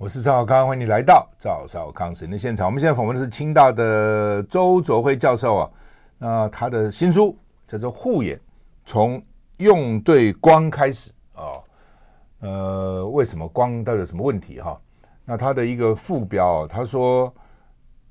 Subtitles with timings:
[0.00, 2.66] 我是赵少康，欢迎你来到赵少康时间的现场。
[2.66, 5.70] 我们现在访问的是清大的周卓辉教授啊，
[6.18, 7.36] 那他的新书
[7.66, 8.40] 叫做《护眼：
[8.86, 9.20] 从
[9.56, 11.10] 用对光开始》
[11.42, 11.58] 啊，
[12.38, 14.80] 呃，为什么光到底有什么问题哈？
[15.24, 17.34] 那他的一个副标，他说，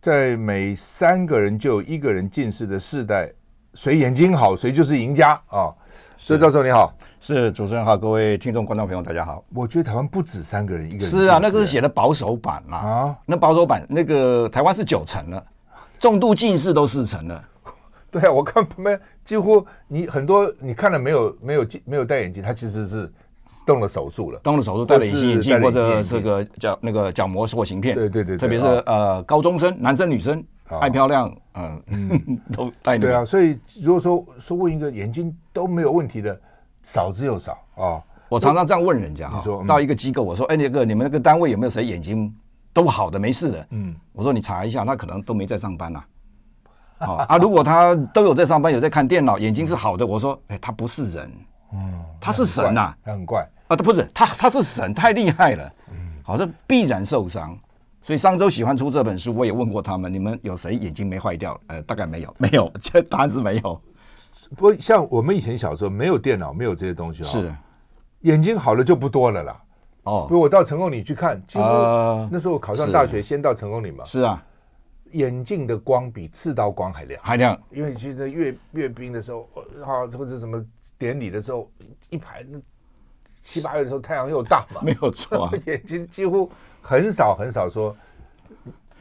[0.02, 3.32] 在每三个人就有一个人近视的世代，
[3.76, 5.74] 谁眼睛好，谁就是赢家啊。
[6.18, 6.94] 周教授你好。
[7.20, 9.44] 是主持人好，各位听众、观众朋友，大家好。
[9.54, 15.44] 我觉得台湾不止三个人，一个人是啊，那个是写的保守版嘛啊，那保守版那个台湾是九成了，
[16.00, 17.44] 重度近视都四成了。
[18.12, 23.12] 对啊，我看旁边几乎你很多你看了没有没有没有戴眼镜，他其实是
[23.66, 27.96] 动了手术了，动了手术戴了隐形眼镜或者这个角那个角膜塑形片。
[27.96, 30.42] 对对对，特别是呃高中生，男生女生
[30.80, 32.98] 爱漂亮，嗯嗯 都戴。
[32.98, 36.40] 对啊，所以如果说说问一个眼睛都没有问题的。
[36.84, 38.04] 少之又少啊、哦！
[38.30, 42.34] 我常常这样问人家，你说到一个机构，我说：“哎，那个你们那个单位有没有谁眼睛
[42.74, 46.04] 都好的没事的？”嗯，我说你查一下，他可能都没在上班呐、
[47.00, 47.26] 啊。
[47.30, 51.32] 啊，如果他都有在上班，有在看电脑，眼睛是好的，我说：“哎，他不是人，
[51.74, 57.58] 嗯，他是神呐，他很怪啊，他不是他，他是神，太厉害了，嗯，好像必然受伤。
[58.02, 61.60] 所以上周喜欢出这本书，我也问过他们，你们有谁眼睛没坏掉？
[61.68, 63.82] 呃，大概没有，没有， 这答案是没有。”
[64.56, 67.56] 不过像我们以前小时候没有电脑，没有这些东西哈，是
[68.22, 69.64] 眼睛好了就不多了啦。
[70.04, 71.66] 哦，比如我到成功里去看，几乎
[72.32, 74.06] 那时候我考上大学，先到成功里嘛。
[74.06, 74.42] 是啊，
[75.12, 77.60] 眼镜的光比刺刀光还亮，还亮。
[77.72, 79.50] 因为其实阅阅兵的时候，
[79.84, 80.64] 啊或者什么
[80.98, 81.70] 典礼的时候，
[82.10, 82.58] 一排那
[83.44, 86.50] 七八月的时候太阳又大嘛，没有错， 眼睛几乎
[86.82, 87.96] 很少很少说。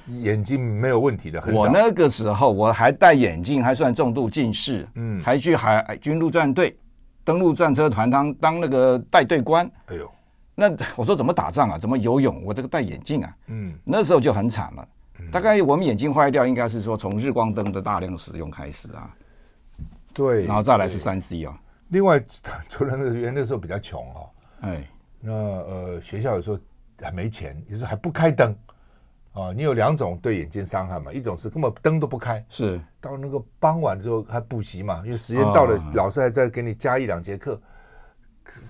[0.09, 6.79] 眼睛没有问题的很，我那个时候我还戴眼镜，还算重度近视，嗯，还去海军陆战队
[7.25, 9.69] 登陆战车团当当那个带队官。
[9.87, 10.11] 哎呦，
[10.55, 11.79] 那我说怎么打仗啊？
[11.79, 12.43] 怎么游泳？
[12.45, 14.89] 我这个戴眼镜啊，嗯，那时候就很惨了。
[15.33, 19.11] 大概我们眼睛坏掉，应该是说从日光灯的大量使用开始啊。
[20.13, 21.59] 对，然后再来是三 C 啊。
[21.89, 22.23] 另外，
[22.69, 24.31] 除了那个原来那时候比较穷哦，
[24.61, 24.87] 哎，
[25.21, 26.59] 那呃学校有时候
[27.01, 28.55] 还没钱，有时候还不开灯。
[29.37, 31.13] 啊，你有两种对眼睛伤害嘛？
[31.13, 32.81] 一种是根本灯都不开，是。
[33.01, 37.61] 到那个傍晚之后还补习嘛，因为时间到了，老师还在给你加一两节课，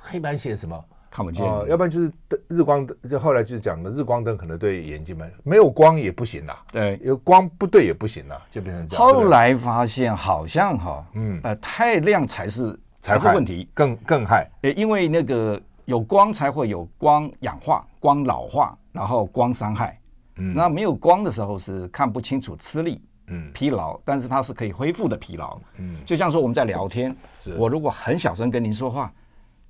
[0.00, 0.84] 黑板写什么？
[1.08, 9.02] 看不见，要不然就是灯日光灯，就后来就是讲的日光灯可能对眼睛嘛，没有光也不行呐，对，有光不对也不行呐，就变成这样。
[9.02, 19.98] 后来发现好像哈，嗯，呃，太亮才是才是问题，更更害，因为那个有光才会有光氧化、光老化，然后光伤害。
[20.38, 25.58] 嗯，那没有光的时候是看不清楚、吃力、嗯，疲劳，但是它是可以恢复的疲劳。
[25.78, 27.14] 嗯，就像说我们在聊天，
[27.56, 29.12] 我如果很小声跟您说话，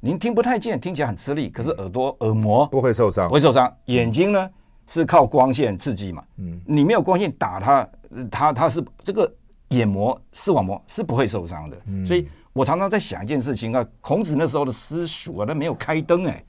[0.00, 3.72] 您听不太见，听起来很吃力，可是耳朵耳膜不会受伤，不会受伤。
[3.86, 4.50] 眼睛呢
[4.86, 7.88] 是靠光线刺激嘛，嗯，你没有光线打它，
[8.30, 9.32] 它它是这个
[9.68, 11.76] 眼膜视网膜是不会受伤的。
[11.86, 16.44] 嗯，所以我常常在想一件事情啊，孔子那时候的私塾啊，他没有开灯哎，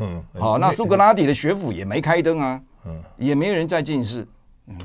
[0.00, 2.60] 嗯，好，那苏格拉底的学府也没开灯啊。
[2.84, 4.26] 嗯，也没有人在近视。
[4.66, 4.76] 嗯，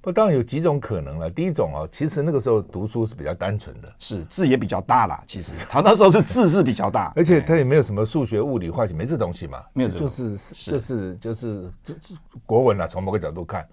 [0.00, 1.30] 不，当然有几种可能了。
[1.30, 5.22] 第一种啊，其实那个时候读书是比较单纯的，是字也比较大啦。
[5.26, 9.62] 其实他那时候是字是比较大，而且他也没有什么数学、物理、化学，没这东西嘛。
[9.72, 12.14] 没有，就是就是就是就是
[12.46, 12.86] 国文啊。
[12.86, 13.66] 从某个角度看，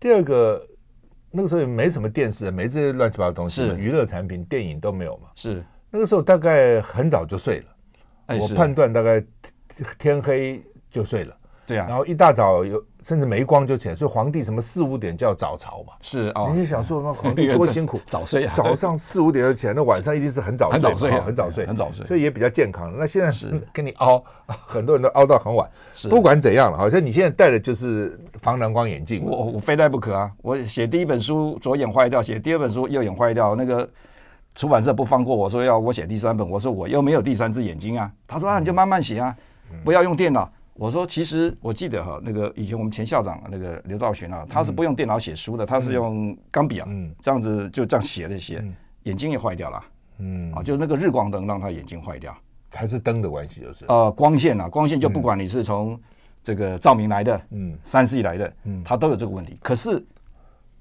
[0.00, 0.66] 第二个
[1.30, 5.28] 那个时候也没什么电视，没这些乱七八糟东西，娱乐产品、电影都没有嘛。
[5.34, 9.24] 是那个时候大概很早就睡了，我判断大概
[9.98, 11.36] 天黑就睡了。
[11.66, 15.92] 对啊，然后一大早有甚至没光就起来，所以皇帝什么四五点叫早朝嘛。
[16.00, 22.92] 是啊，你就想说那皇帝多辛苦， 早睡啊，早上四五点就起来，那晚上一定是很早睡，很早睡，很早睡，很早睡，所以也比较健康。
[22.98, 25.68] 那现在是跟你熬，很多人都熬到很晚。
[26.10, 30.30] 不管怎样了，好像你现在戴的就是防蓝光眼镜，我我非戴不可啊！
[30.42, 33.88] 我写第一本书左眼坏掉，写第二本书右眼坏掉，那个
[34.54, 38.10] 出版社不放过我说要我写第三本，我说我又没有第三只眼睛啊。
[38.26, 39.34] 他说啊，你就慢慢写啊，
[39.84, 40.50] 不要用电脑。
[40.74, 46.88] 我说，其实我记得哈，那个以前我们前校长那个刘兆玄啊，他是不用电脑写书的，他是用钢笔啊，
[47.20, 48.62] 这样子就这样写了写，
[49.04, 49.84] 眼睛也坏掉了，
[50.18, 52.36] 嗯，啊，就那个日光灯让他眼睛坏掉，
[52.70, 55.98] 还是灯的关系就是，呃，光线啊，光线就不管你是从
[56.42, 59.56] 这个照明来的，嗯，三 C 来的，嗯，它都有这个问题。
[59.62, 60.04] 可是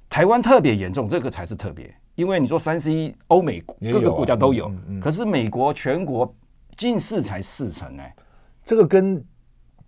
[0.10, 6.36] 台湾特别严重，这个才是特别，因为你说三 C，欧美各个国家都有，可是美国全国
[6.76, 8.04] 近视才四成呢。
[8.66, 9.24] 这个跟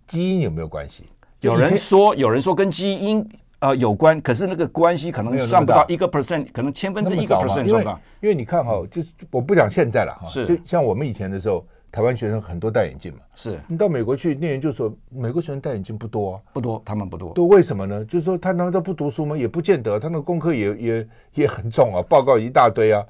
[0.06, 1.04] 基因有没有关系？
[1.40, 3.28] 有人说，有人说跟基因。
[3.58, 7.98] 呃，有关，可是那个关系可能算不到一个 percent，可能千分之一个 percent 算到。
[8.20, 13.20] 因为你看哈、哦，就是我不讲现在了哈，是就像我们以前的时候，台湾学生很多戴眼镜嘛。
[13.34, 17.32] 是你到美国去念研究所，美国学生戴眼镜不多啊，不多，他们不多。
[17.32, 18.04] 都为什么呢？
[18.04, 19.34] 就是说他难道不读书吗？
[19.34, 23.02] 也不见得，他那个功课也也也很重啊，报告一大堆啊，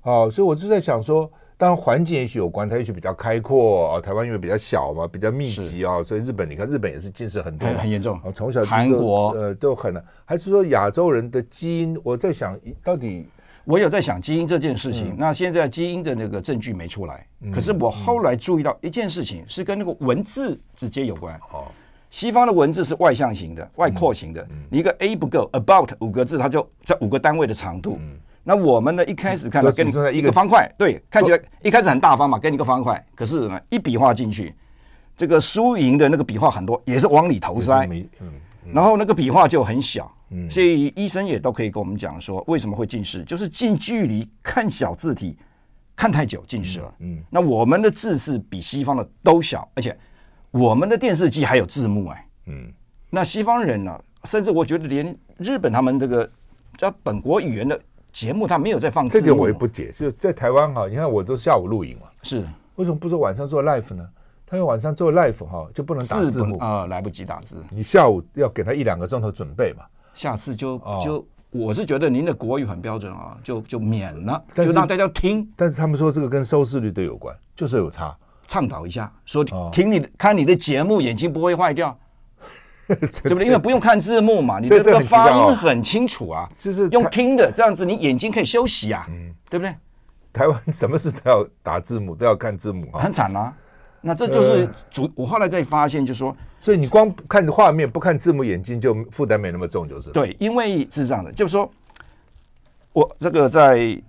[0.00, 1.30] 啊，所以我就在想说。
[1.60, 4.00] 当然，环境也许有关，它也许比较开阔啊。
[4.00, 8.18] 台湾因为比较小嘛，比较密集啊，所以日本你看，日本也是近视很多，很严重。
[8.34, 12.00] 从小韩国呃都很难，还是说亚洲人的基因？
[12.02, 13.28] 我在想到底，
[13.66, 15.14] 我有在想基因这件事情。
[15.18, 21.38] 那现在基因的那个证据没出来，可是我后来注意到一件事情，是跟那个文字直接有关。
[21.52, 21.66] 哦，
[22.08, 27.98] 西方的文字是外向型的、外扩型的，你一个 A 不够，about 五个字，它就在五个单位的长度。
[28.42, 29.04] 那我们呢？
[29.04, 33.04] 一开始看到给你一个方块，对，看起来一开始很大方嘛，给你一个方块。
[33.14, 34.54] 可是呢，一笔画进去，
[35.16, 37.86] 这个输赢的那个笔画很多，也是往里头塞。
[38.72, 40.10] 然后那个笔画就很小。
[40.48, 45.36] 所以医生也都可以跟我们讲说，为什么会近视，就是近距离看小字体
[45.94, 46.94] 看太久近视了。
[47.00, 47.22] 嗯。
[47.28, 49.96] 那我们的字是比西方的都小，而且
[50.50, 52.28] 我们的电视机还有字幕哎。
[52.46, 52.72] 嗯。
[53.10, 54.04] 那西方人呢？
[54.24, 56.30] 甚至我觉得连日本他们这个
[56.78, 57.78] 叫本国语言的。
[58.12, 59.92] 节目他没有在放，这点我也不解。
[59.92, 62.46] 就在台湾哈，你看我都下午录影嘛，是
[62.76, 64.08] 为什么不说晚上做 live 呢？
[64.46, 67.64] 他要晚上做 live 哈，就不能打字幕啊，来不及打字。
[67.70, 69.84] 你下午要给他一两个钟头准备嘛。
[70.12, 75.48] 下次就就我是觉得您的国语很标准啊，就就免了，就让大家听。
[75.56, 78.16] 但是他们说这个跟收视率都有关，就是有差。
[78.48, 81.96] 倡导一下，说听你的看你的节目，眼睛不会坏掉。
[83.22, 83.46] 对不对？
[83.46, 89.74] 因为不用看字幕嘛，你的这个发音很清楚啊，就是用听的这样子，你眼睛可以休息啊，嗯，对不对？
[90.32, 93.52] 台湾什么事都要打字幕，都要看字幕啊，很惨啊。
[94.00, 101.70] 那这就是主，我后来再发现，就是说，所以你光看画面不看字幕，眼睛就负担没那么重，就是对，因为是这样的，就是说，
[102.92, 104.00] 我这个在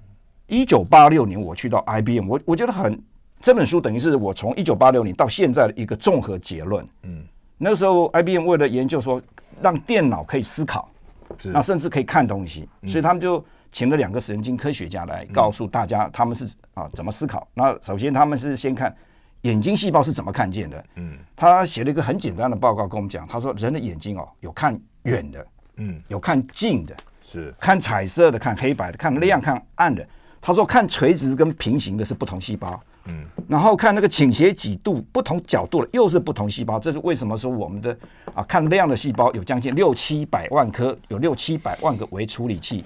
[0.48, 2.98] 一九八六年我去到 IBM，我我觉得很
[3.42, 7.25] 这本书等于是我从一九八六年到现在的一个综合结论，嗯。
[7.63, 9.22] 那个时候，IBM 为了研究说
[9.62, 10.90] 让电脑可以思考，
[11.54, 17.48] 那甚至可以看东西，所以他们就请了两个神经科学家来告诉大家他们是啊怎么思考。
[17.54, 18.92] 那首先他们是先看
[19.42, 20.84] 眼睛细胞是怎么看见的。
[20.96, 30.04] 嗯，他写了一个很简单的报告跟我们讲，他说人的眼睛哦有看远的，嗯，有看近的，是看彩色的、看黑白的、看亮、看暗的。
[30.42, 32.81] 他说看垂直跟平行的是不同细胞。
[33.07, 37.98] 嗯，然后看那个倾斜几度不同角度了又是不同细胞，这是为什么说我们的
[38.33, 42.86] 啊看亮的细胞有将近六七百万颗，有六七百万个微处理器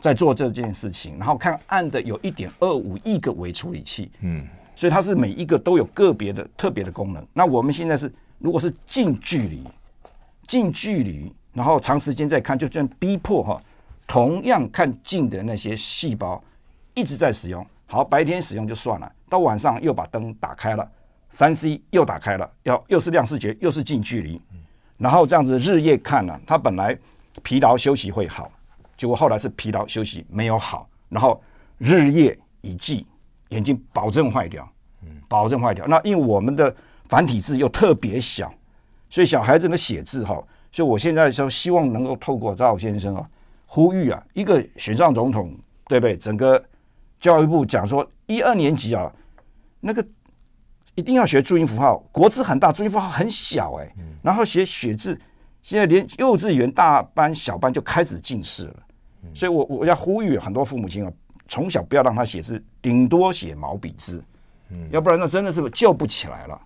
[0.00, 7.22] 在做这件事情，然后看暗的有一点二五亿个微处理器，嗯，所以它是每一个都有个别的特别的功能。
[7.34, 9.62] 那我们现在是如果是近距离，
[10.48, 13.62] 近距离，然后长时间在看，就这样逼迫哈，
[14.06, 16.42] 同样看近的那些细胞
[16.94, 17.64] 一直在使用。
[17.92, 20.88] 好，白天使用就算了，到晚上又把灯打开了，
[21.28, 24.40] 三 C 又打开了，要又是亮视觉，又是近距离，
[24.96, 26.96] 然后这样子日夜看呢、啊，他本来
[27.42, 28.48] 疲劳休息会好，
[28.96, 31.42] 结果后来是疲劳休息没有好，然后
[31.78, 33.04] 日夜一记，
[33.48, 34.70] 眼睛保证坏掉，
[35.26, 35.84] 保证坏掉。
[35.88, 36.72] 那因为我们的
[37.08, 38.54] 繁体字又特别小，
[39.08, 43.28] 所以小孩子的写字哈，所以我现在就希望能够透过赵先生啊，
[43.66, 45.52] 呼吁啊，一个选上总统，
[45.88, 46.16] 对不对？
[46.16, 46.64] 整个。
[47.20, 49.12] 教育部讲说，一二年级啊，
[49.78, 50.04] 那个
[50.94, 55.18] 一定要学注音符号，国字很大，注音符号很小哎、欸，然后写写字，
[55.60, 58.76] 现在连幼稚园大班、小班就开始近视了，
[59.34, 61.12] 所以我我要呼吁很多父母亲啊，
[61.46, 64.24] 从小不要让他写字，顶多写毛笔字，
[64.90, 66.60] 要不然那真的是救不起来了。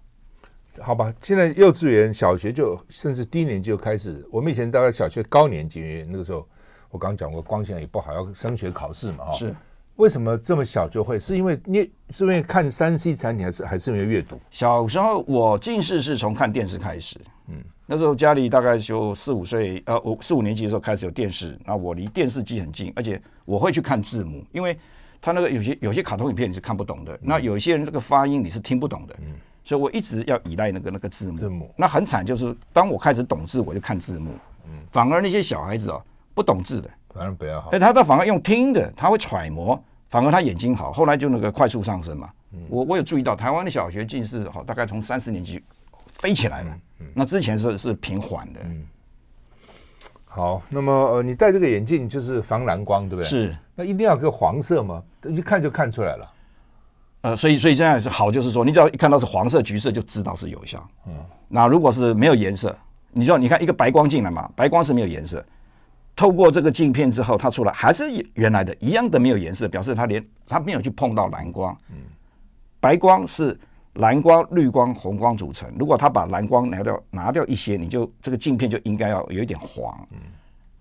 [0.81, 6.47] 好吧，现在幼稚园、小学就甚至低年级就开始，我们以前大概小学高年级那个时候，
[6.91, 9.33] 我刚讲过光线也不好，要升学考试嘛，哈。
[9.33, 9.55] 是。
[9.97, 11.19] 为什么这么小就会？
[11.19, 14.41] 是因为你是因为看三 C 产品，还是还是因为阅读？
[14.51, 17.17] 小时候我近视是从看电视开始，
[17.49, 24.77] 嗯，那时候家里大概就四五岁，呃，五四五年级的时候开始有电视，那我离电视机很近，而且我会去看字幕，因为
[25.23, 29.27] 他那个有些有些卡通影片你是看不懂的，嗯、那有些人这个发音你是听不懂的，嗯，
[29.65, 31.37] 所以我一直要依赖那个那个字幕。
[31.37, 31.73] 字幕。
[31.77, 34.33] 那很惨，就是当我开始懂字，我就看字幕，
[34.67, 36.03] 嗯，反而那些小孩子哦
[36.35, 36.91] 不懂字的。
[37.15, 40.93] 反而不要好，哎，他倒反而用听的，他会揣摩，反而他眼睛好。
[40.93, 42.29] 后来就那个快速上升嘛。
[42.53, 45.63] 嗯、我我有注意到，台湾的小学近视好，大概从三四年级
[46.07, 46.77] 飞起来了。
[47.15, 48.61] 那之前是是平缓的。
[48.65, 48.87] 嗯。
[50.25, 53.25] 好，那么呃，你戴这个眼镜就是防蓝光，对不对？
[53.25, 53.57] 是。
[53.77, 55.01] 那一定要个黄色吗？
[55.29, 56.33] 一看就看出来了。
[57.21, 60.85] 呃，所以所以这样是好，就是说，你只要一看到是黄色、橘色，就知道是有效。
[61.07, 61.13] 嗯。
[61.47, 62.77] 那如果是没有颜色，
[63.13, 65.45] 你知道，你看一个白光进来嘛，白光是没有颜色。
[66.17, 68.05] 透过这个镜片之后，它出来还是
[68.35, 71.77] 原来的一样的没有颜色，表示它连它没有去碰到蓝光。
[71.91, 71.97] 嗯。
[72.81, 73.59] 白光是。
[73.99, 75.73] 蓝光、绿光、红光组成。
[75.79, 79.97] 如果它把蓝光拿掉，拿掉一些，你就这个镜片就应该要有一点黄。
[80.11, 80.19] 嗯。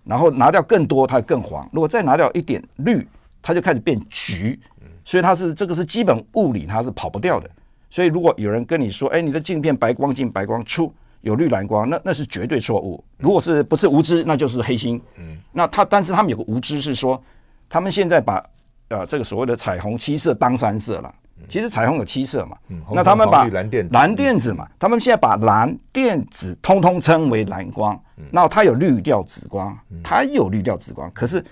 [0.02, 1.64] 然后拿掉更多，它更黄。
[1.72, 3.06] 如果再拿掉一点绿，
[3.40, 4.58] 它就开始变橘。
[4.80, 4.88] 嗯。
[5.04, 7.48] 所以它是这个是基本物理，它是跑不掉的。
[7.88, 10.92] 所以如果有人跟你说：“哎，你的镜片白光进白光出，
[11.24, 13.02] 有绿蓝光”，那那是绝对错误。
[13.18, 15.00] 如果是不是无知，那就是黑心。
[15.18, 15.36] 嗯。
[15.50, 17.20] 那他但是他们有个无知是说，
[17.68, 18.44] 他们现在把
[18.88, 21.12] 呃这个所谓的彩虹七色当三色了。
[21.48, 28.00] 其实彩虹有七色嘛，嗯、那他们把蓝电子嘛，他们现在把蓝电子通通称为蓝光，
[28.30, 31.44] 然后它有滤掉紫光，它有滤掉紫光，可是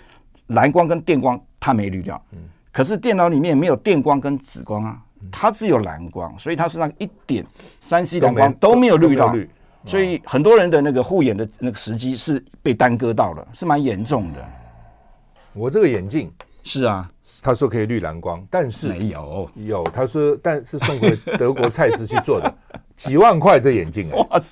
[0.47, 2.23] 蓝光跟电光它没滤掉，
[2.73, 4.99] 可是电脑里面没有电光跟紫光啊，
[5.33, 7.45] 它只有蓝光，所以它是那一点
[7.81, 9.35] 三 C 蓝光都没有滤到，
[9.87, 14.39] 所以很多人的那个护眼的那个时机是被耽搁到了，是蛮严重的。
[15.53, 16.33] 我这个眼镜。
[16.65, 17.09] 是啊，
[17.43, 19.51] 他说可以滤蓝光，但是没有。
[19.57, 22.55] 有他说，但是送回德国蔡司去做的，
[22.95, 24.43] 几万块这眼镜哎、欸，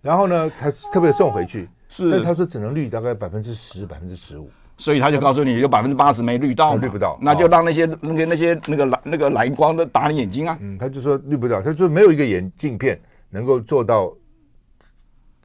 [0.00, 14.12] 然后呢，他特别送回去，是，但他说只能滤大概百分之十、百分之十五，所以他就告诉你有百分之八十没滤到，滤不到，那就让那些那个那些那个蓝那个蓝光的打你眼睛啊，嗯，他就说滤不到，他说没有一个眼镜片能够做到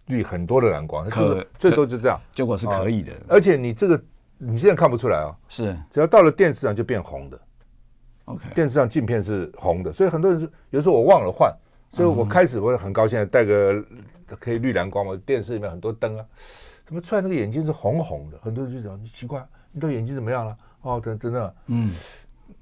[0.07, 4.01] 滤很多的蓝光，就是最多就这样，结果是可以的，而且你这个。
[4.39, 7.41] 你现在看不出来啊、哦，是，只要到了电视上就变红的
[8.25, 11.51] ，OK，电视上镜片是红的，所以很多人是有时候我忘了换，
[11.91, 13.83] 所以我开始我也很高兴带个
[14.39, 16.25] 可以滤蓝光嘛，电视里面很多灯啊，
[16.85, 18.37] 怎么出来那个眼睛是红红的？
[18.43, 20.55] 很多人就讲你奇怪，你的眼睛怎么样了？
[20.83, 21.91] 哦，真真的，嗯，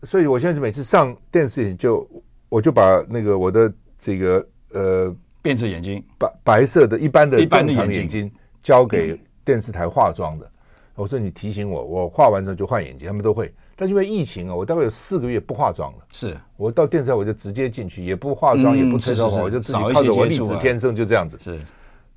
[0.04, 2.10] 所以我现在就每次上电视就
[2.48, 8.32] 我就把那个我的这个呃变色眼睛白白色的一般的正常眼睛
[8.64, 10.52] 交给电视台化妆的。
[10.96, 13.54] 我说你提醒我，我化完之后就换眼睛，他们都会。
[13.76, 16.00] 但因为疫情啊，我大概有四个月不化妆了。
[16.12, 21.38] 是我到电视台我就直接进去，也不化妆，也不吹头发，我就自己靠着我丽质天生就这样子。
[21.44, 21.60] 是，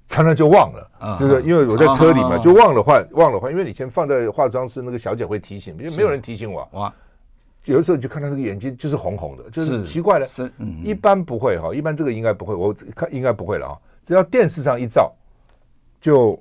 [0.08, 3.52] 常常就忘了，就是因为我在车里嘛，就忘了换，忘了换。
[3.52, 6.66] 因为以前放在化妆室，那个小姐会提醒，因为没有人提醒我。
[6.72, 6.94] 哇，
[7.68, 10.26] 有的时候你就看他那个眼睛就是红红的，就是奇怪的。
[10.26, 10.50] 是，
[10.82, 13.78] 一般不会哈，一般这个应该不会，我看应该不会了啊。
[14.02, 15.12] 只要电视上一照，
[16.00, 16.38] 就。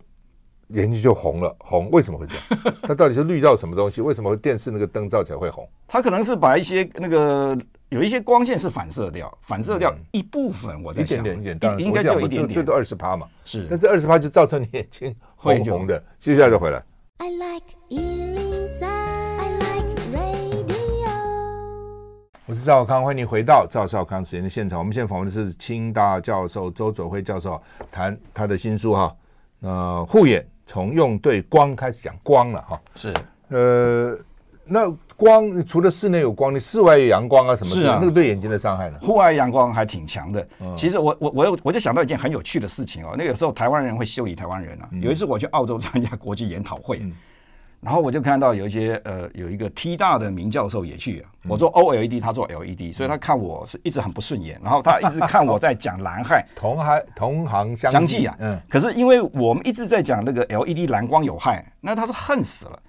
[0.71, 2.75] 眼睛就红了，红为什么会这样？
[2.83, 4.01] 它到底是绿到什么东西？
[4.01, 5.65] 为什么电视那个灯照起来会红？
[5.87, 7.57] 它可能是把一些那个
[7.87, 10.83] 有一些光线是反射掉，反射掉一部分。
[10.83, 13.25] 我在想，一点点，一点，当然应该就一点点，最多二十趴嘛。
[13.45, 16.03] 是，但这二十趴就造成你眼睛红红的。
[16.19, 16.83] 接下来就回来。
[17.19, 19.06] I like 103, I like
[22.49, 24.79] 我是赵少康，欢迎你回到赵少康时间的现场。
[24.79, 27.61] 我们现在访问的是清大教授周佐辉教授，
[27.91, 29.15] 谈他的新书哈，
[29.59, 30.47] 呃，护眼。
[30.65, 33.13] 从用对光开始讲光了哈，是，
[33.49, 34.17] 呃，
[34.63, 38.97] 那光除了室内有光，你室外有阳光啊什么的，是啊，那个对眼睛的伤害呢？
[38.99, 40.47] 户外阳光还挺强的。
[40.61, 44.87] 嗯、其实我我我有我就想到一件很有趣的事情哦，那有时候台湾人会修理台湾人啊。
[44.93, 46.99] 嗯、有一次我去澳洲参加国际研讨会。
[47.01, 47.13] 嗯
[47.79, 62.79] 然后我就看到有一些呃，有一个 T 大的名教授也去，我做 OLED，他做 LED，所以他看我是一直很不顺眼，然后他一直看我在讲蓝害， 同行同行相继啊，嗯，可是因为我们一直在讲那个 LED 蓝光有害，那他是恨死了。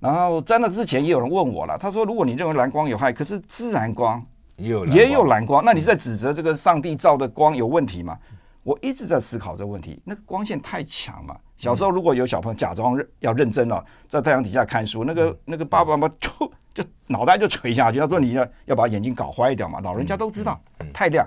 [0.00, 4.24] 然后在那之前也有人问我了，他说如果你认为蓝光有害，可是自然光
[4.56, 8.18] 也有也有蓝光，那你是在指责这个上帝造的光有问题吗？
[8.62, 11.36] 我一直在思考这个问题，那个光线太强嘛。
[11.56, 19.80] 小时候如果有小朋友假装要认真了，在太阳底下看书，那个那个爸爸妈妈就就脑袋就垂下去，他说你要要把眼睛搞坏掉嘛。
[19.80, 20.60] 老人家都知道
[20.92, 21.26] 太亮。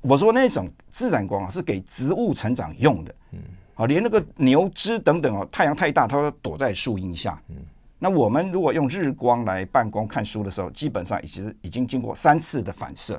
[0.00, 3.14] 我说那种自然光啊是给植物成长用的，
[3.74, 7.40] 啊，连那个牛只等等哦，太阳太大，它会躲在树荫下。
[7.98, 13.18] 那我们如果用日光来办公看书的时候，基本上已经已经经过三次的反射，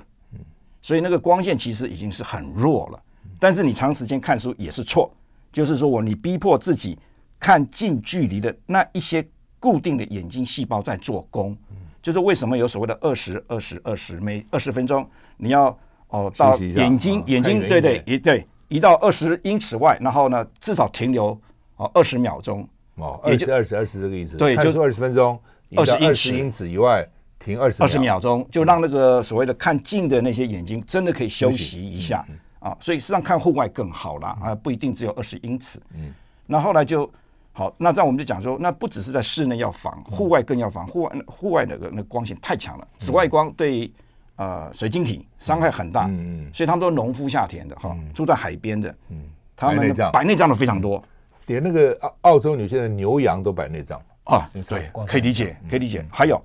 [0.81, 2.99] 所以那个光线其实已经是很弱了。
[3.39, 5.11] 但是你长时间看书也是错，
[5.55, 6.99] 就是说我你逼迫自己
[7.39, 9.25] 看近距离的那一些
[9.57, 11.57] 固定的眼睛细胞在做工，
[12.01, 15.67] 就是为什么有所谓的二十二十二十每二十分钟你要
[16.09, 21.39] 哦到眼睛眼睛对对一对移到二十英尺外，然后呢至少停留
[21.77, 22.67] 哦二十秒钟。
[22.95, 24.35] 哦二十二十二十这个意思。
[24.35, 25.39] 对，就是二十分钟
[25.77, 27.07] 二十二十英尺以外
[27.39, 32.25] 停二十二十秒钟，就让那个所谓的看近的那些眼睛真的可以休息一下。
[32.65, 35.79] 啊，所以实际上看户外更好啦，啊，不一定只有二十英尺。
[35.93, 36.11] 嗯，
[36.47, 37.07] 那后来就
[37.53, 40.87] 好，那这样我们就讲说，那不只是在室内要防，户外更要防。
[40.87, 43.93] 户外户外那个那光线太强了，紫外光对
[44.37, 46.07] 呃水晶体伤害很大。
[46.07, 51.03] 嗯嗯，所以他们都农夫下田的哈，住在海边的，嗯，他们白内障的非常多，
[51.45, 56.03] 连那个澳澳洲女性的牛羊都白内障啊，对，可以理解，可以理解。
[56.11, 56.41] 还有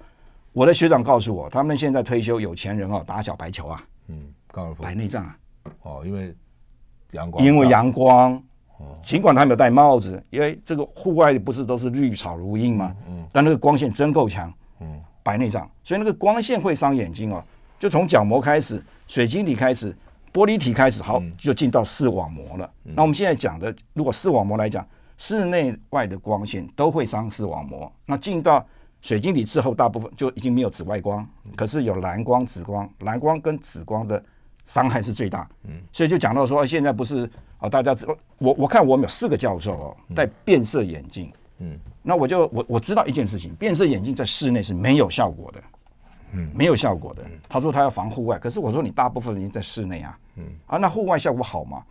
[0.53, 5.35] 我的学长告诉我，他们现在退休有钱人哦，打小白球啊，嗯，高尔夫白内障啊。
[5.83, 6.35] 哦，因为
[7.13, 8.35] 阳光，因为阳光，
[8.79, 12.95] 哦，尽管他没有戴帽子，因为这个户外不是都是绿草如茵嘛？
[13.09, 17.43] 嗯，但那个光线真够强，嗯，白内障，所以那个光线会伤眼睛哦。
[17.79, 19.97] 就从角膜开始，水晶体开始，
[20.33, 22.71] 玻璃体开始，好，就进到视网膜了。
[22.83, 24.87] 那我们现在讲的，如果视网膜来讲，
[25.17, 27.91] 室内外的光线都会伤视网膜。
[28.05, 28.65] 那进到
[29.01, 31.27] 水晶体之后，大部分就已经没有紫外光，
[31.57, 34.23] 可是有蓝光、紫光，蓝光跟紫光的。
[34.71, 38.07] 伤害是最大，嗯，所以就讲到说，现在不是啊，大家知
[38.39, 45.63] 我我看我们有四个教授哦，戴变色眼镜，嗯，那我就我我知道一件事情，变色眼镜在室内是没有效果的，
[46.35, 47.25] 嗯，没有效果的。
[47.49, 51.83] 他说他要防户外，可是我说你大部分人在室内啊，嗯，啊，那户外效果好吗？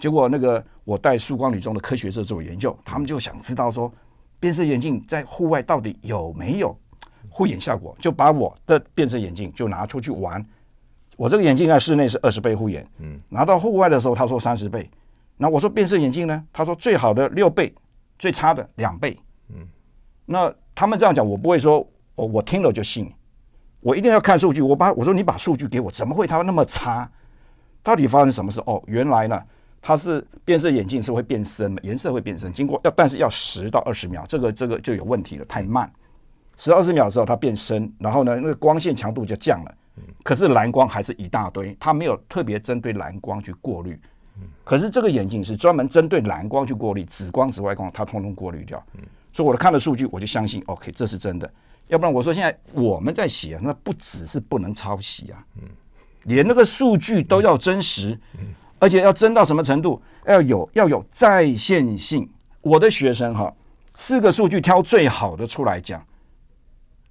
[0.00, 3.92] 结果那个我带曙光女中的科学社做研究，他们就想知道说，
[4.40, 6.76] 变色眼镜在户外到底有没有
[7.30, 10.44] 护眼效果，就把我的变色眼镜就拿出去玩。
[11.16, 14.90] 我这个眼镜在室内是二十倍护眼，嗯，拿到户外的时候他说三十倍，
[15.36, 16.44] 那我说变色眼镜呢？
[16.52, 17.72] 他说最好的六倍，
[18.18, 19.18] 最差的两倍，
[19.50, 19.66] 嗯，
[20.26, 23.12] 那他们这样讲，我不会说，我我听了就信，
[23.80, 24.60] 我一定要看数据。
[24.60, 27.08] 我把我说你把数据给我，怎么会它那么差？
[27.82, 28.60] 到底发生什么事？
[28.66, 29.40] 哦，原来呢，
[29.80, 35.88] 它是变色眼镜是会变深的，颜色会变深，经过要但是要十到二十秒，这个这个就有问题了，太慢，
[36.56, 39.74] 十到二十秒之后它变深，然后呢那个光线强度就降了。
[40.22, 43.98] 可是蓝光还是一大堆，它没有特别针对蓝光去过滤。
[44.64, 48.84] 可是这个眼镜是专门针对蓝光去过滤，紫光、紫外光它通通过滤掉。
[49.32, 51.48] 所以我的看了数据，我就相信，OK，这是真的。
[51.88, 55.44] 要不然我说现在我们在写，那不只是不能抄袭啊，
[56.24, 58.18] 连那个数据都要真实，
[58.78, 60.02] 而且要真到什么程度？
[60.26, 62.28] 要有要有在线性。
[62.62, 63.52] 我的学生哈，
[63.96, 66.02] 四个数据挑最好的出来讲，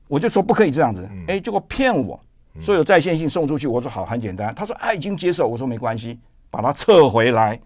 [0.08, 2.20] 我就说不可以这样子，哎，结果骗我。
[2.62, 4.54] 所有在线性送出去，我说好，很简单。
[4.54, 5.48] 他说啊，已经接受。
[5.48, 6.20] 我说没关系，
[6.52, 7.60] 把它撤回来，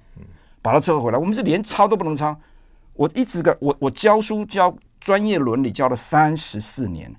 [0.61, 1.17] 把它撤回来。
[1.17, 2.35] 我们是连抄都不能抄。
[2.93, 7.13] 我一直个我我教书教专业伦理教了三十四年，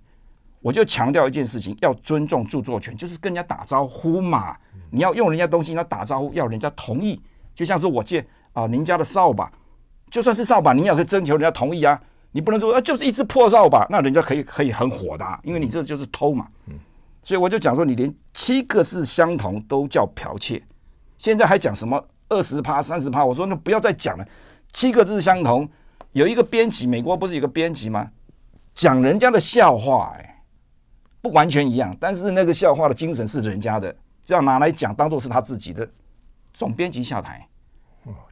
[0.60, 4.56] 我就强调一件事情，要尊重著作权，就是跟人家打招呼嘛。
[4.90, 7.20] 你要用人家东西，你要打招呼，要人家同意。
[7.54, 9.50] 就像是我借啊，您家的扫把，
[10.10, 12.00] 就算是扫把，你也要征求人家同意啊。
[12.30, 16.48] 你不能说啊，就是一只破扫把，那人家可以可以很火的，因为你这就是偷嘛。
[17.22, 20.62] 所以我就讲说，你连七个字相同都叫剽窃，
[21.18, 23.24] 现在还讲什么二十趴、三十趴？
[23.24, 24.26] 我说那不要再讲了，
[24.72, 25.68] 七个字相同。
[26.12, 28.10] 有一个编辑，美国不是有个编辑吗？
[28.74, 30.42] 讲人家的笑话，哎，
[31.20, 35.86] 不完全一样，但是那个笑话的精神是人家的，这样拿来讲，当做是他自己的，
[36.54, 37.46] 总编辑下台。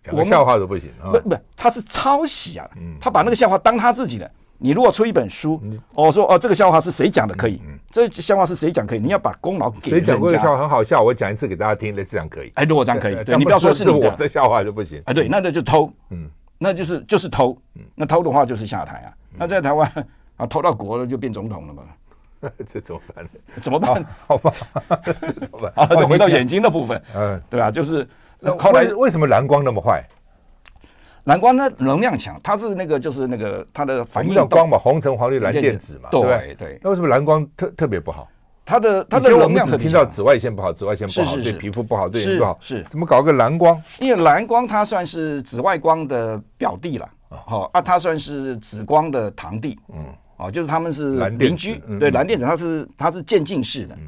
[0.00, 1.12] 讲个笑话都不行啊？
[1.12, 4.30] 不不，他是抄袭啊，他把那个笑话当他自己的。
[4.58, 5.60] 你如果出一本书，
[5.94, 7.60] 我说哦，这个笑话是谁讲的可以？
[7.90, 8.98] 这笑话是谁讲可以？
[8.98, 12.50] 你要把功劳给谁讲过的笑话很好笑，我讲一次给大家听，那这样可以？
[12.54, 15.02] 哎，如果这样可以，对，你不要说是我的笑话就不行。
[15.06, 17.56] 哎，对，那那就偷，嗯，那就是就是偷，
[17.94, 19.12] 那偷的话就是下台啊。
[19.38, 19.90] 那在台湾
[20.36, 21.82] 啊，偷到国了就变总统了嘛？
[22.66, 23.26] 这怎么办？
[23.62, 24.04] 怎么办？
[24.26, 24.52] 好吧，
[25.04, 25.72] 这怎么办？
[25.74, 27.70] 啊，就回到眼睛的部分，嗯，对吧？
[27.70, 28.06] 就是
[28.58, 30.02] 后来为什么蓝光那么坏？
[31.26, 36.80] 蓝光呢，能量强，它是那个就是那个它的反应叫光嘛，红橙黄绿蓝靛紫嘛，对对，对。
[36.80, 38.28] 那为什么蓝光特特别不好？
[38.64, 42.56] 它的它的能量只听到紫外线不好，紫外线不好，对皮肤不好，对眼睛不好。
[42.60, 43.80] 是怎么搞个蓝光？
[43.98, 50.04] 因为蓝光它算是紫外光的表弟了，好啊，它算是紫光的堂弟，嗯，
[50.36, 53.98] 哦，就是他们是邻居，对，蓝靛紫它是它是渐进式的，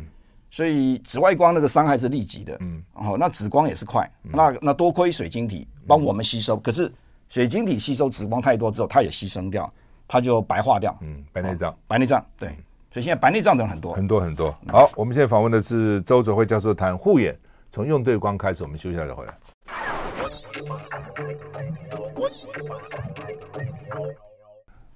[0.52, 6.92] 所以紫外光那个伤害是立即的，嗯，哦，那紫光也是快，那那多亏水晶体帮我们吸收，可是。
[7.29, 9.71] 水晶体吸收紫光太多之后，它也牺牲掉，
[10.07, 10.97] 它就白化掉。
[11.03, 12.49] 嗯，白内障，白内障，对。
[12.91, 14.51] 所以现在白内障的人很多，很多很多。
[14.69, 17.37] 好，我们现在访问的是周卓辉教授，谈护眼，
[17.71, 18.62] 从用对光开始。
[18.62, 19.38] 我们休息一下再回来。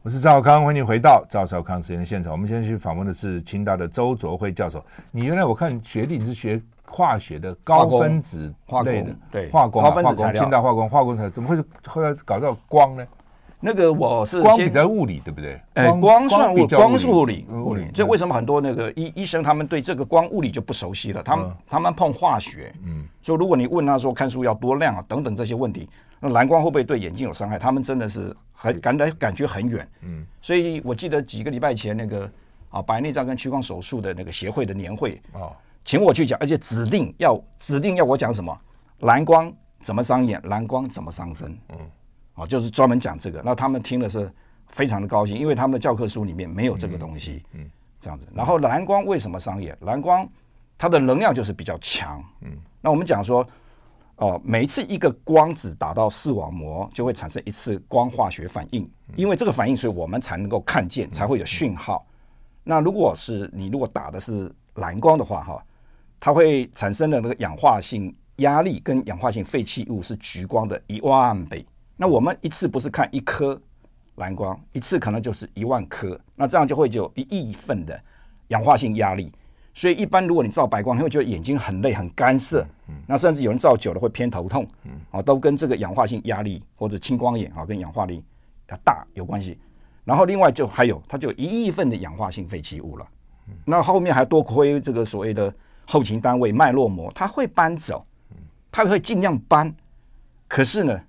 [0.03, 2.33] 我是赵少康，欢迎回到赵少康时间的现场。
[2.33, 4.83] 我们现在去访问的是清大的周卓辉教授。
[5.11, 6.61] 你原来我看学历你是学。
[6.93, 13.07] 化学的高分子类的，对化工，化工，清大化工，化工材怎么会后来搞到光呢？
[13.65, 15.61] 那个我是光比较物理，对不对？
[15.75, 17.87] 哎，光算物，光是物理，物理。
[17.95, 21.23] 这为什么很多那个医医生他们对这个光物理就不熟悉了？
[21.23, 27.57] 他们他们碰化学，嗯，所以如果你问他说看书要多亮啊等等这些问题，那蓝光会不会对眼睛有伤害？
[27.57, 30.27] 他们真的是很感觉感觉很远，嗯。
[30.43, 32.29] 所以我记得几个礼拜前那个
[32.69, 38.57] 啊白内障跟屈光手术的那个协会的年会啊，请我去讲，而且指定要指定要我讲什么
[39.01, 41.79] 蓝光怎么伤眼，蓝光怎么伤身，嗯。
[42.35, 44.33] 啊，就是专门讲这个，那他们听的是
[44.69, 48.27] 非常的高兴，因为他们的教科书里面没有这个东西，嗯，这样子。
[48.33, 49.77] 然后蓝光为什么伤眼？
[49.83, 50.27] 蓝光
[50.79, 52.51] 它的能量就是比较强，嗯。
[52.81, 53.47] 那我们讲说，
[54.17, 62.07] 哦，每一次一个光子打到视网膜，就会产生一次光化学反应，因为这个反应，所以我们才能够看见，才会有讯号。
[62.65, 65.63] 那如果是你如果打的是蓝光的话，哈，
[66.25, 71.67] 它会产生的那个氧化性压力跟氧化性废弃物是橘光的一万倍。
[71.97, 73.61] 那我们一次不是看一颗
[74.15, 78.01] 蓝光，一次可能就是一万颗，那这样就会有一亿份的
[78.49, 79.33] 氧化性压力。
[79.75, 82.65] 所以一般如果你照白光，你会觉得眼睛很累、很干涩。
[83.05, 84.65] 那甚至有人照久了会偏头痛。
[85.11, 88.23] 啊，都跟这个氧化性压力或者青光眼啊，跟氧化力
[88.69, 89.59] 要大有关系。
[90.05, 93.05] 然后另外就还有，它就有一亿份的氧化性废弃物了。
[93.65, 95.53] 那后面还多亏这个所谓的
[95.87, 98.05] 后勤单位脉络膜，它会搬走，
[98.71, 99.75] 它会尽量搬。
[100.49, 101.01] 可是呢，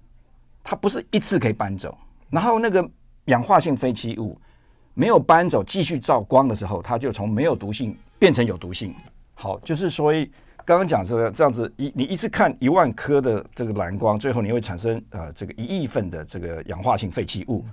[0.63, 1.97] 它不是一次可以搬走，
[2.29, 2.89] 然后那个
[3.25, 4.39] 氧化性废弃物
[4.93, 8.93] 没有搬走，继续照光的时候，它就从没有毒性变成有毒性。
[9.33, 10.31] 好，就是所以
[10.63, 17.65] 刚刚讲这个这样子一你一次看一万颗的这个蓝光，最后你会产生呃这个一亿份的这个氧化性废弃物。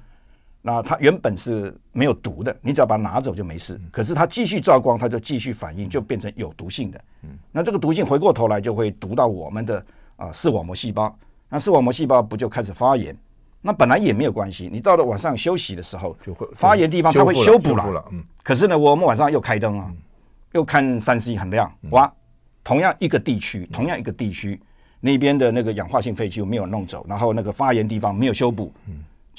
[0.62, 3.80] 那它原本是没有毒的，你只要把它拿走就没事。
[3.90, 7.00] 可是它继续照光，它就继续反应，就变成有毒性的。
[7.50, 9.84] 那这个毒性回过头来就会毒到我们的
[10.16, 11.16] 啊视网膜细胞。
[11.48, 13.16] 那视网膜细胞不就开始发炎？
[13.62, 14.68] 那本来也没有关系。
[14.72, 18.04] 你到了晚上休息的时候，就会发炎地方它会修补了。
[18.12, 18.24] 嗯。
[18.42, 19.92] 可是呢，我们晚上又开灯啊，
[20.52, 22.10] 又看三 C 很亮，哇！
[22.62, 24.60] 同样一个地区，同样一个地区，
[25.00, 28.70] 那边的那个氧化性废弃物没有弄走，然后那个发炎地方没有修补，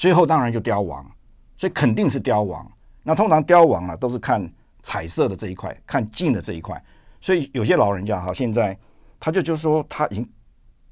[0.02, 1.08] 最后当然就凋亡。
[1.56, 2.70] 所以肯定是凋亡。
[3.02, 6.82] 那通常凋亡了都是看彩色的这一块，看近的这一块。
[7.20, 8.76] 所以有些老人家哈，现在
[9.20, 10.28] 他就就说他已经。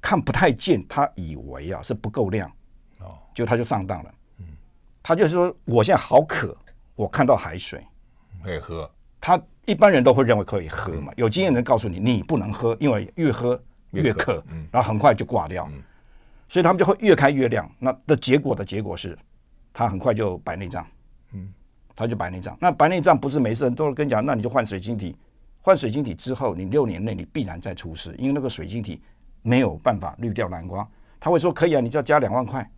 [0.03, 2.51] 看不太见，他以为啊是不够亮，
[3.01, 4.47] 哦，就他就上当了，嗯，
[5.03, 6.57] 他就是说我现在好渴，
[6.95, 7.87] 我看到海水
[8.43, 15.83] 可以喝，他一般人都会认为可以喝嘛，有经验的人告诉你你不能喝，因为越喝越渴，嗯，然后很快就挂掉，嗯，
[16.51, 19.17] 所以他们就会越开越亮，那的结果的结果是，
[19.73, 20.87] 他很快就白内障，
[21.33, 21.51] 嗯，
[21.97, 25.17] 他就白内障，那白内障不是没事，都是跟你讲，那你就换水晶体，
[25.63, 29.01] 换水晶体之后，你六年内你必然再出事，因为那个水晶体。
[29.43, 30.87] 没有办法滤掉蓝光，
[31.19, 32.71] 他会说可以啊，你只要加两万块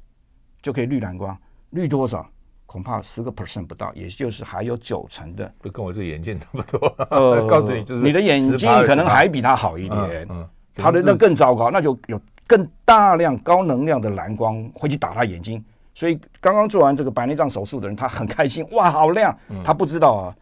[0.62, 1.36] 就可以滤蓝光，
[1.70, 2.24] 滤多少？
[2.66, 6.86] 恐怕十个 percent 不到，也就是还有九成的，就跟我这眼镜差不多。
[7.10, 12.20] 呃， 告诉你，就是你的眼睛可能还比他好一点，嗯嗯、他的那更糟糕，那就有
[12.52, 19.34] 更大量高能量的蓝光会去打他眼睛，所以刚刚做完这个白内障手术的人，他很开心，哇，好亮！
[19.64, 20.36] 他不知道啊，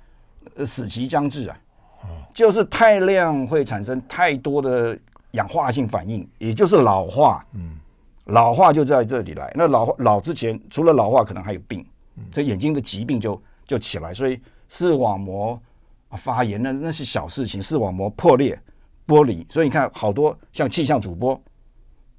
[0.67, 1.57] 死期将至啊，
[2.35, 4.99] 就是太亮会产生太多的。
[5.35, 7.47] 氧化性反应，也就是老化。
[7.53, 7.79] 嗯，
[8.25, 9.49] 老化就在这里来。
[9.55, 11.87] 那老老之前，除了老化，可能还有病。
[12.33, 14.13] 这眼睛的疾病就就起来。
[14.13, 15.57] 所以视网膜
[16.17, 17.63] 发炎，那那是小事情。
[17.63, 18.61] 视网膜破裂、
[19.07, 21.41] 剥离，所以你看，好多像气象主播，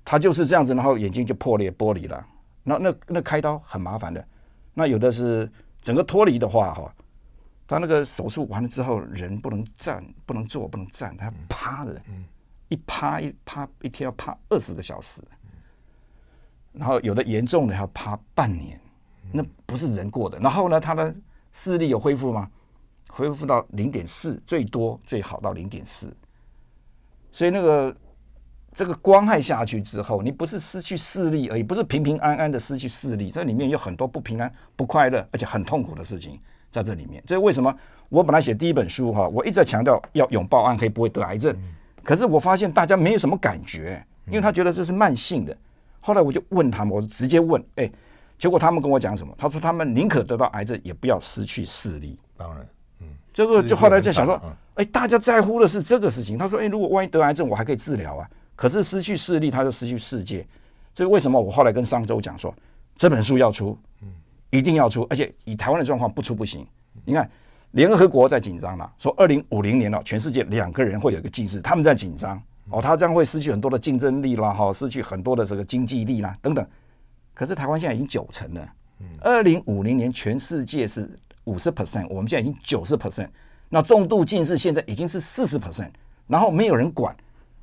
[0.04, 2.26] 他就是这样子，然后眼睛就破裂、剥离了。
[2.64, 4.24] 那那那开刀很麻烦的。
[4.74, 6.94] 那有的是整个脱离的话，哈，
[7.68, 11.94] 他那个手术完了之后，人不能站、不能坐、不能站，他趴着。
[12.08, 12.26] 嗯。
[12.70, 15.22] 一趴一趴一天要趴二十个小时，
[16.72, 18.80] 然后有的严重的还要趴半年，
[19.30, 20.40] 那不是人过的。
[20.40, 21.14] 然后呢，他的
[21.52, 22.50] 视力有恢复吗？
[23.10, 26.16] 恢复到零点四，最多最好到零点四。
[27.34, 27.94] 所以那个
[28.74, 36.40] 这个光害下去之后，你不是失去视力而已，不是平平安安的失去视力，这里面有很多不平安、不快乐，而且很痛苦的事情
[36.72, 37.22] 在这里面。
[37.28, 37.76] 所以为什么
[38.08, 41.56] 我本来写第一本书哈，我一直在强调要拥抱暗黑，不会得癌症。
[42.02, 45.56] 可是我发现大家没有什么感觉，因为他觉得这是慢性的。
[46.00, 47.92] 后来我就问他们，我直接问，哎，
[48.40, 49.34] 结果他们跟我讲什么？
[49.38, 52.18] 他说他们宁可得到癌症，也不要失去视力。
[52.38, 52.66] 当然，
[53.02, 54.42] 嗯，这个就后来就想说，
[54.76, 56.38] 哎，大家在乎的是这个事情。
[56.38, 58.28] 他说，哎，如果万一得癌症，我还可以治疗啊。
[58.62, 60.46] 可是失去视力，他就失去世界。
[60.94, 62.54] 所以为什么我后来跟商周讲说，
[62.96, 63.76] 这本书要出，
[64.52, 66.68] 一定要出，而且以台湾的状况不出不行。
[67.04, 67.28] 你看。
[67.72, 72.38] 联合国在紧张了，说二零五零年了，全世界两个人会有一个近视，他们在紧张
[72.70, 76.68] 哦，他将会失去很多的竞争力啦，哈，失去很多的这个经济力啦等等。
[77.34, 78.74] 可是台湾现在已经九成了，
[79.22, 81.10] 二零五零年全世界是
[81.46, 83.30] 五十 percent，我们现在已经九十 percent。
[83.70, 85.92] 那重度近视现在已经是四十 percent，
[86.28, 87.16] 然后没有人管。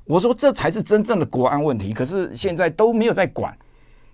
[0.09, 3.55] 我说这才是真正的国安问题，可是现在都没有在管。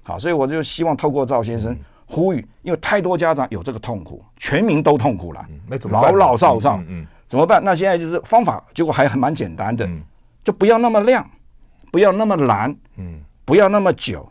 [0.03, 1.73] 好，所以我就希望透过赵先生
[2.05, 5.47] 呼吁，因为太多家长有这个痛苦，全民都痛苦了，
[5.89, 7.63] 老老少少，嗯，怎么办？
[7.63, 9.87] 那现在就是方法，结果还很蛮简单的，
[10.43, 11.25] 就不要那么亮，
[11.93, 14.29] 不要那么蓝，嗯，不要那么久，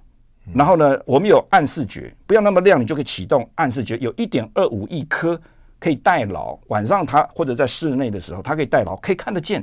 [0.53, 5.41] 然后呢，我们有暗视觉，不要那么亮，你就可以启动暗视觉，有一点二五亿颗。
[5.81, 9.63] 可以代劳，晚上他或者在室内的时候，他可以代劳，可以看得见。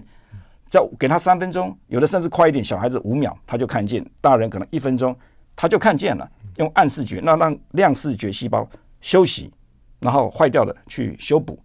[0.71, 5.15] 叫给他三分钟，有的甚至快一点，小孩子五秒他就看见，大人可能一分钟
[5.55, 6.27] 他就看见了。
[6.57, 8.67] 用暗视觉，那让亮视觉细胞
[9.01, 9.51] 休息，
[9.99, 11.59] 然后坏掉的去修补。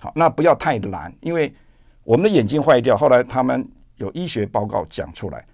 [0.00, 1.52] 好，那不要太蓝，因为
[2.04, 5.44] 我们的眼睛坏掉，后来他们有医学报告讲出来，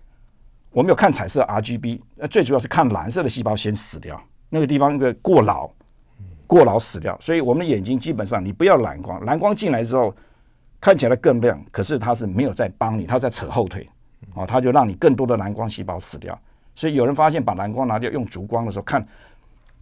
[0.70, 5.70] 我们有看彩色 RGB，那最主要是看蓝色的细胞先死掉，那个地方那个过劳。
[6.46, 10.16] 过劳死掉，所以我们的眼睛基本上你不要蓝光，蓝光进来之后
[10.80, 13.88] 看起来更亮，可是它是没有在帮你，它在扯后腿，
[14.34, 16.38] 哦，它就让你更多的蓝光细胞死掉。
[16.74, 19.04] 所以有人发现把蓝光拿掉用烛光的时候看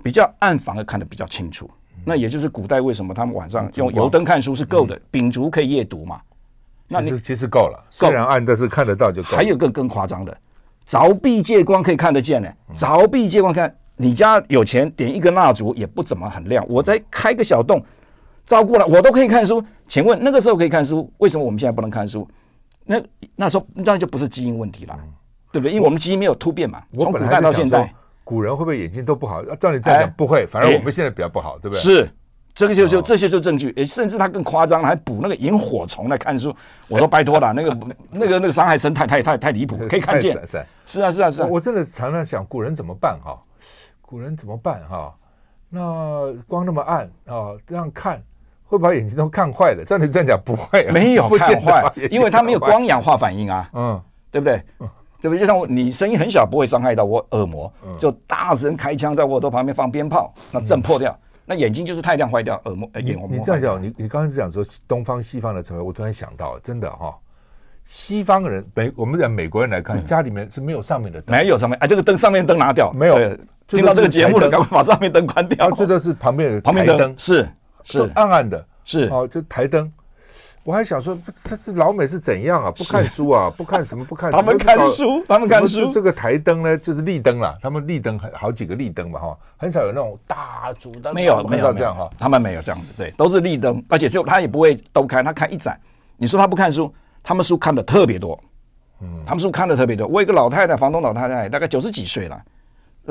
[0.02, 1.70] 比较暗，反而看得比较清楚。
[2.04, 6.20] 那也就是古代为什么他们晚上用油灯看书是够的，秉烛可以夜读嘛？
[6.88, 9.36] 那你其实够了，虽然暗，但是看得到就够。
[9.36, 10.36] 还有个更夸张的，
[10.88, 13.74] 凿壁借光可以看得见呢，凿壁借光看。
[13.98, 16.62] 你家有钱，点一根蜡烛也不怎么很亮。
[16.68, 17.82] 我再开个小洞，
[18.46, 19.62] 照顾了，我都可以看书。
[19.88, 22.26] 请问那个时候可以看书，为什么我们现在不能看书？
[22.84, 23.02] 那
[23.34, 25.12] 那时候那就不是基因问题了，嗯、
[25.50, 25.72] 对不对？
[25.72, 26.80] 因为我们基因没有突变嘛。
[26.96, 29.42] 从古代到现在，古人会不会眼睛都不好？
[29.56, 30.46] 照你这样讲，不会。
[30.46, 31.80] 反而我们现在比较不好，欸、对不对？
[31.80, 32.08] 是，
[32.54, 33.72] 这个就就这些就证据。
[33.76, 36.54] 诶，甚至他更夸张，还捕那个萤火虫来看书。
[36.86, 37.78] 我说拜托了，那个
[38.10, 40.32] 那个那个伤害生态太太太离谱， 可以看见。
[40.46, 41.48] 是啊是啊是啊是啊。
[41.50, 43.36] 我真的常常想，古人怎么办哈？
[44.00, 45.12] 古人怎么办哈？
[45.68, 48.22] 那光那么暗啊，这样看
[48.66, 49.84] 会把眼睛都看坏了。
[49.84, 53.68] 照你这样讲，不会， 没有看坏，因为它没有光氧化反应啊。
[53.74, 54.00] 嗯，
[54.30, 54.62] 对不对？
[55.20, 55.38] 对不对？
[55.38, 61.16] 就像你声音很小，不会伤害到我耳膜，就大声开枪在我耳朵旁边放鞭炮，那震破掉。
[61.46, 63.28] 那眼睛就是太亮坏掉，耳膜眼膜。
[63.30, 67.14] 你这样讲，你你刚才是讲说东方西方的成分，我突然想到，真的哈。
[67.84, 73.16] 西方人美，我们讲美国人来看，家里面是没有上面的灯，没有上面，哎，这个灯上面灯拿掉，没有。
[73.68, 75.70] 听到这个节目了，赶快把上面灯关掉。
[75.70, 77.48] 这个是旁边的旁边灯，是
[77.86, 79.90] 是暗暗的，是哦，就台灯。
[80.64, 82.72] 我还想说，这这老美是怎样啊？
[82.72, 83.48] 不看书啊？
[83.56, 84.04] 不看什么？
[84.04, 84.42] 不看什么？
[84.42, 85.92] 他们看书，他们看书。
[85.92, 87.56] 这个台灯呢，就是立灯了。
[87.62, 91.14] 他们立灯很好几个立灯嘛，哈，很少有那种大主灯。
[91.14, 95.78] 没有没有这样哈，他们没有这样子，对，都是立灯，而且就他也不会都开，他开一盏。
[96.16, 98.36] 你说他不看书，他们书看的特别多。
[99.02, 100.04] 嗯，他们书看的特别多。
[100.08, 102.42] 我有个老太太，房东老太太，大概九十几岁了，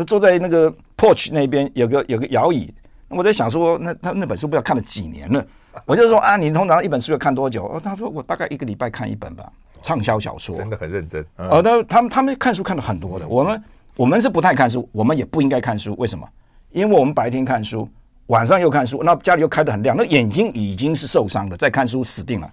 [0.05, 2.73] 坐在那个 porch 那边，有个有个摇椅。
[3.07, 5.45] 我在想说，那他那本书不知道看了几年了。
[5.85, 7.65] 我就说啊，你通常一本书要看多久？
[7.65, 11.25] 哦他说我大概一个礼拜看一本吧，畅销小说，真的很认真。
[11.35, 13.63] 哦，那他们他们看书看了很多的，我们
[13.95, 15.93] 我们是不太看书，我们也不应该看书。
[15.97, 16.27] 为什么？
[16.71, 17.87] 因为我们白天看书，
[18.27, 22.49] 晚上又看书，那家里又开得很亮，那眼睛已经是受伤了，再看书死定了。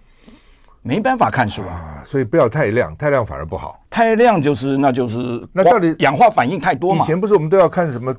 [0.82, 3.80] 没办法看书啊，所以不要太亮，太亮反而不好。
[3.88, 7.04] 太亮就是那就是那到底氧化反应太多嘛？
[7.04, 8.12] 以前不是我们都要看什么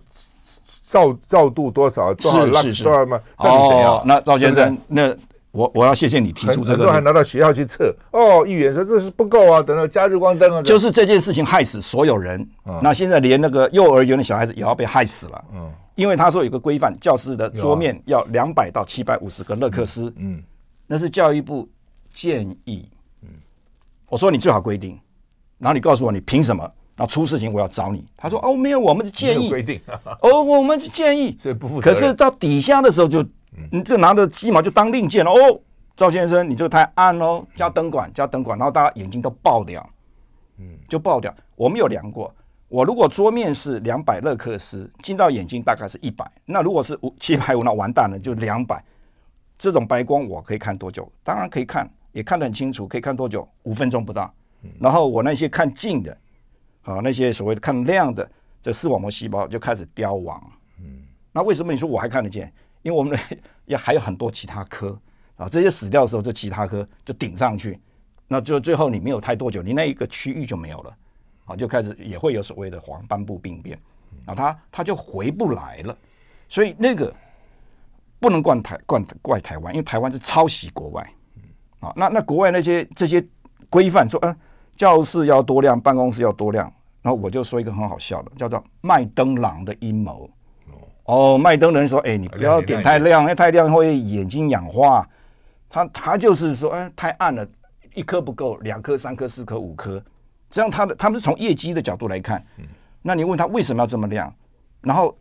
[0.94, 3.20] 照照度多少多少 lux 多少吗？
[3.38, 5.12] 哦，那赵先生，那
[5.50, 8.46] 我我要谢谢你提出这个，都还拿到学校去测哦。
[8.46, 12.48] 议员说这是不够啊，等到加日光灯啊，就是这件事情害死所有人。
[12.80, 15.46] 那现在连那个幼儿园的小孩子也要被害死了。
[15.56, 20.14] 嗯，因为他说有个规范，教室的桌面要两百到七百五十个勒克斯。
[20.18, 20.44] 嗯，
[20.86, 21.68] 那是教育部。
[22.16, 22.88] 建议，
[23.24, 23.30] 嗯，
[24.08, 25.00] 我说你最好规定，
[25.58, 28.06] 然后你告诉我你凭什么，然后出事情我要找你。
[28.16, 29.80] 他说哦，没有，我们的建议规定，
[30.22, 31.82] 哦，我们是建议， 所以不负责。
[31.82, 33.26] 可是到底下的时候就，
[33.72, 35.60] 你这拿着鸡毛就当令箭了哦，
[35.96, 39.88] 赵先生，你这个太暗哦，加灯管，加灯管，然后大家眼睛都爆掉，
[40.60, 41.34] 嗯，就爆掉。
[41.56, 42.34] 我们有量过，
[42.68, 48.84] 我如果桌面是两百勒克斯，进到眼睛大概是一百，那如果是五七百五，那完蛋了，就两百。
[49.58, 51.10] 这种白光我可以看多久？
[51.24, 51.90] 当然可以看。
[52.12, 53.48] 也看得很清楚，可以看多久？
[53.64, 54.32] 五分钟不到。
[54.80, 56.16] 然后我那些看近的，
[56.84, 58.30] 啊，那些所谓的看亮的，
[58.62, 60.42] 这视网膜细胞就开始凋亡。
[60.80, 62.52] 嗯，那为什么你说我还看得见？
[62.82, 65.00] 因为我们的 也还有很多其他科
[65.38, 67.80] 啊，这些死掉的时候，这其他科就顶上去，
[68.28, 70.98] 那就最后你没有太多久，你那一个区域就没有了，
[71.46, 73.80] 啊，就开始也会有所谓的黄斑部病变，
[74.26, 75.98] 啊，它它就回不来了。
[76.50, 77.14] 所以那个
[78.20, 81.10] 不能怪台怪怪台湾，因为台湾是抄袭国外。
[81.80, 83.22] 啊，那那国外那些这些
[83.70, 84.34] 规范说，嗯、
[84.76, 90.30] 教室要多亮，办公室要多亮，然后我就说一个很好笑的，叫做麦登郎的阴谋。
[91.06, 95.08] 哦，哦，麦登人说，哎，你不要点太亮，因为太亮会眼睛氧化。
[95.70, 97.48] 他他就是说，哎，太暗了，
[97.94, 100.04] 一颗不够，两颗、三颗、四颗、五颗，
[100.50, 102.44] 这样他的他们是从业绩的角度来看。
[103.02, 104.34] 那你问他为什么要这么亮？
[104.82, 105.18] 然后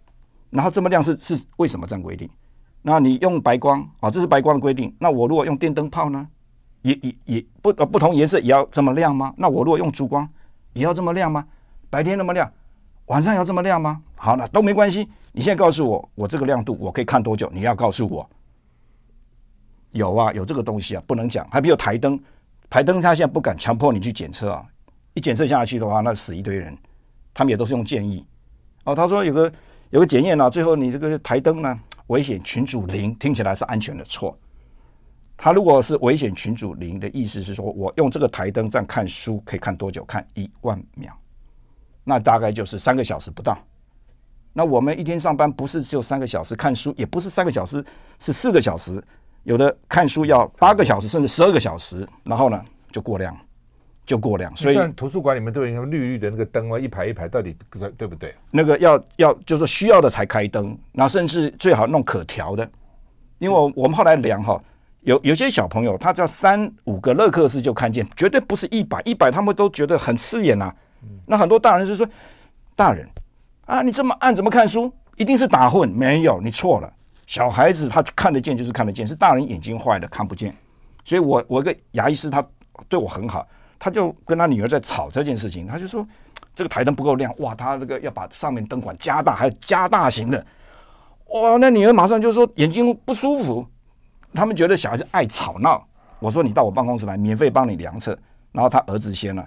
[0.50, 2.28] 然后这么亮是是为什么这样规定？
[2.82, 4.94] 那你用白光啊，这是白光的规定。
[4.98, 6.28] 那我如果用电灯泡呢？
[6.82, 9.32] 也也也不不同颜色也要这么亮吗？
[9.36, 10.28] 那我如果用烛光
[10.72, 11.46] 也要这么亮吗？
[11.90, 12.50] 白天那么亮，
[13.06, 14.02] 晚上要这么亮吗？
[14.16, 15.08] 好，那都没关系。
[15.32, 17.50] 你现在告诉我，我这个亮度我可以看多久？
[17.52, 18.28] 你要告诉我。
[19.90, 21.46] 有啊，有这个东西啊，不能讲。
[21.50, 22.18] 还比如台灯，
[22.70, 24.64] 台灯他现在不敢强迫你去检测啊，
[25.14, 26.76] 一检测下去的话，那死一堆人。
[27.34, 28.24] 他们也都是用建议。
[28.84, 29.52] 哦，他说有个
[29.90, 34.36] 有个检验啊，最后你这个台灯呢，危险群组零，听起来是安全的错。
[35.42, 40.04] 他如果是危险群组零的意思是说，我用这个台灯这样看书可以看多久？
[40.04, 41.12] 看一万秒，
[42.04, 43.58] 那大概就是三个小时不到。
[44.52, 47.84] 那我们一天上班不是只有三个小时看书，也不是三个小时，
[48.20, 49.02] 是四个小时。
[49.42, 53.36] 有的看书要八个小时甚至十二个小时，然后呢就过量，
[54.06, 54.56] 就过量。
[54.56, 58.32] 所以图书馆里面都有那绿绿的那个灯啊，一排一排，到底对对不对？
[58.52, 62.70] 那个要要就是需要的才开灯，然后甚至最好弄可调的，
[63.40, 64.62] 因为我我们后来量哈。
[65.02, 70.74] 有有些小朋友，他只要三五个勒克斯就看见，绝对不是一百，一百他们都觉得很刺眼呐、啊。
[71.26, 72.08] 那很多大人就说
[72.76, 73.08] ：“大人
[73.66, 74.92] 啊，你这么暗怎么看书？
[75.16, 76.92] 一定是打混。”没有，你错了。
[77.26, 80.54] 小孩子他看得见就是看得见，是大人眼睛坏了看不见。
[81.04, 82.44] 所以我我一个牙医师他
[82.88, 83.44] 对我很好，
[83.80, 86.06] 他就跟他女儿在吵这件事情，他就说
[86.54, 90.46] 这个台灯不够亮，哇，他那个要把上面灯管加大，还有加大型的。
[91.30, 93.66] 哇，那女儿马上就说眼睛不舒服。
[94.34, 95.86] 他们觉得小孩子爱吵闹，
[96.18, 98.18] 我说你到我办公室来，免费帮你量测。
[98.52, 99.46] 然后他儿子先了，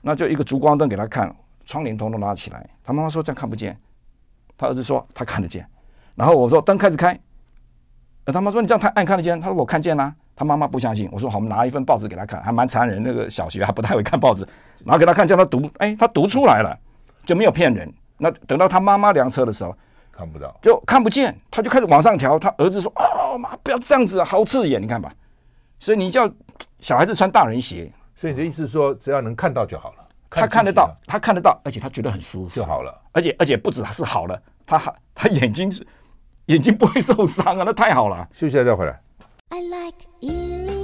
[0.00, 1.34] 那就一个烛光灯给他看，
[1.66, 2.68] 窗帘通通拉起来。
[2.84, 3.76] 他妈妈说这样看不见，
[4.56, 5.66] 他儿子说他看得见。
[6.14, 7.18] 然后我说灯开始开，
[8.26, 10.14] 他妈说你这样太暗看得见，他说我看见啦。
[10.36, 13.02] 他妈妈不相信，我说好，我们拿一份报纸给他看，还蛮残忍。
[13.02, 14.46] 那个小学还不太会看报纸，
[14.84, 16.78] 然后给他看，叫他读，哎，他读出来了，
[17.26, 17.92] 就没有骗人。
[18.18, 19.76] 那等到他妈妈量测的时候。
[20.18, 22.36] 看不到，就看不见，他就开始往上调。
[22.40, 25.14] 他儿子说：“哦妈，不要这样子啊，好刺眼，你看吧。”
[25.78, 26.28] 所以你叫
[26.80, 27.88] 小孩子穿大人鞋。
[28.16, 30.08] 所以你的意思是说，只要能看到就好了。
[30.28, 32.92] 他看得到，他看得到，而且他觉得很舒服就好了。
[33.12, 35.86] 而且而且不止是好了，他还他眼睛是
[36.46, 38.28] 眼睛不会受伤啊，那太好了。
[38.32, 39.00] 休息一下再回来。
[39.50, 40.77] I like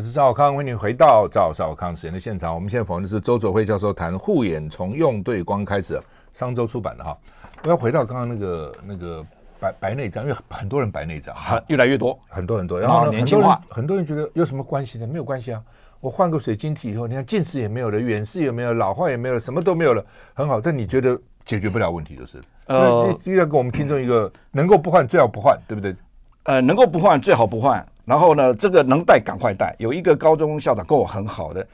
[0.00, 2.54] 我是赵少康，欢迎回到赵少康时间的现场。
[2.54, 6.00] 我们现在访问的是周佐辉教授，谈护眼从用对光开始，
[6.32, 7.14] 商周出版的哈。
[7.62, 9.22] 我要回到刚刚那个那个
[9.60, 11.36] 白白内障，因为很多人白内障，
[11.66, 12.80] 越来越多，很多很多。
[12.80, 15.06] 然后呢，很多人很多人觉得有什么关系呢？
[15.06, 15.62] 没有关系啊。
[16.00, 20.58] 我换个水晶体以后，你看近视也没有了，远视也没有，老化也没有了，什么都没有了，很好。
[20.62, 22.40] 但你觉得解决不了问题就是？
[22.68, 25.94] 呃，第一要给我们听众一个能够不换最好不换，对不对？
[26.44, 27.86] 呃，能够不换最好不换。
[28.04, 29.74] 然后呢，这个能带赶快带。
[29.78, 31.66] 有一个高中校长跟我很好的，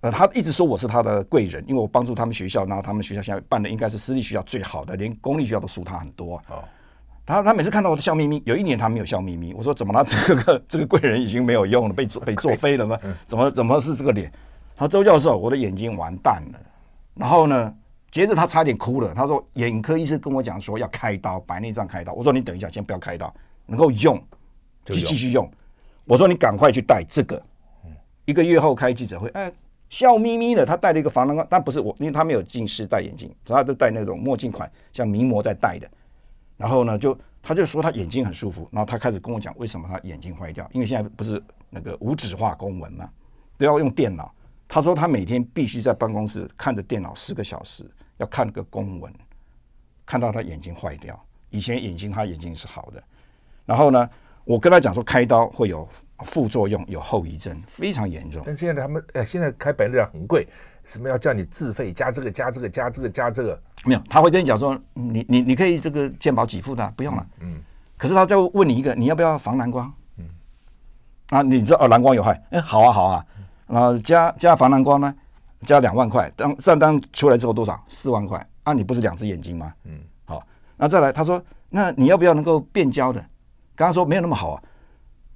[0.00, 6.36] 呃，他一直说我是他的贵人，因为我帮助他们学校，然后他们学校现在办的应该是私立学校最好的，连公立学校都输他很多。
[6.48, 6.64] 哦，
[7.24, 8.42] 他他每次看到我都笑眯眯。
[8.44, 10.04] 有一年他没有笑眯眯，我说怎么了？
[10.04, 12.98] 这个 这个贵人已经没有用了，被 被做飞了吗？
[13.26, 14.32] 怎么怎么是这个脸？
[14.74, 16.58] 他说周教授，我的眼睛完蛋了。
[17.14, 17.72] 然后呢，
[18.10, 19.14] 接着他差点哭了。
[19.14, 22.12] 他说眼科医生跟我讲说要开刀，白内障开刀。
[22.14, 23.32] 我说你等一下，先不要开刀，
[23.66, 24.20] 能够用。
[24.84, 25.50] 就继续用，
[26.04, 27.40] 我说你赶快去戴这个。
[28.24, 29.52] 一个月后开记者会，哎，
[29.88, 35.90] 笑眯眯的，他戴了一个防蓝光，但不是我，因为他没有近视戴眼镜，他都戴那种墨镜款，像名模在戴的。
[36.56, 43.10] 然后呢，就他就说他眼睛很舒服，然后他开始跟我讲为什么他眼睛坏掉，因为现在不是那个无纸化公文嘛，
[43.58, 44.32] 都要用电脑。
[44.68, 47.84] 他说他每天必须在办公室看着电脑四个小时，
[48.18, 49.12] 要看个公文，
[50.06, 51.20] 看到他眼睛坏掉。
[51.50, 53.02] 以前眼睛他眼睛是好的，
[53.66, 54.08] 然后呢？
[54.44, 55.88] 我跟他讲说，开刀会有
[56.24, 58.42] 副作用，有后遗症，非常严重。
[58.44, 60.46] 但现在他们，哎，现在开白内障很贵，
[60.84, 63.60] 什么要叫你自费加这个加这个加这个加这个？
[63.84, 67.26] 没有，他会跟你讲说，你你你可以这个健保给付的，不用了。
[67.40, 67.60] 嗯。
[67.96, 69.92] 可是他再问你一个，你要不要防蓝光？
[70.16, 70.24] 嗯。
[71.30, 72.40] 啊，你知道哦，蓝光有害。
[72.50, 73.24] 哎，好啊好啊。
[73.66, 75.14] 然后加加防蓝光呢，
[75.62, 76.30] 加两万块。
[76.36, 77.80] 当账单出来之后多少？
[77.88, 78.44] 四万块。
[78.64, 79.72] 啊，你不是两只眼睛吗？
[79.84, 80.00] 嗯。
[80.24, 80.44] 好，
[80.76, 83.24] 那再来，他说，那你要不要能够变焦的？
[83.74, 84.62] 刚刚说没有那么好啊，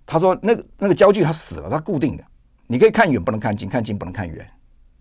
[0.04, 2.24] 他说那个那个焦距它死了，它固定的，
[2.66, 4.46] 你可以看远不能看近，看近不能看远，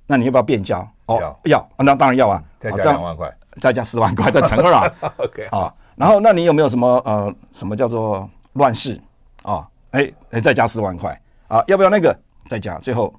[0.08, 0.88] 那你要不要变焦？
[1.08, 3.32] 哦，要，啊，那当然要啊，再加两万块，
[3.62, 4.94] 再加四万块，再乘二啊。
[5.18, 9.00] OK 啊，然后那你有没有什么呃什么叫做乱世
[9.44, 9.68] 啊？
[9.92, 11.64] 哎哎，再加四万块啊？
[11.68, 12.18] 要不要那个
[12.50, 12.78] 再加？
[12.80, 13.14] 最后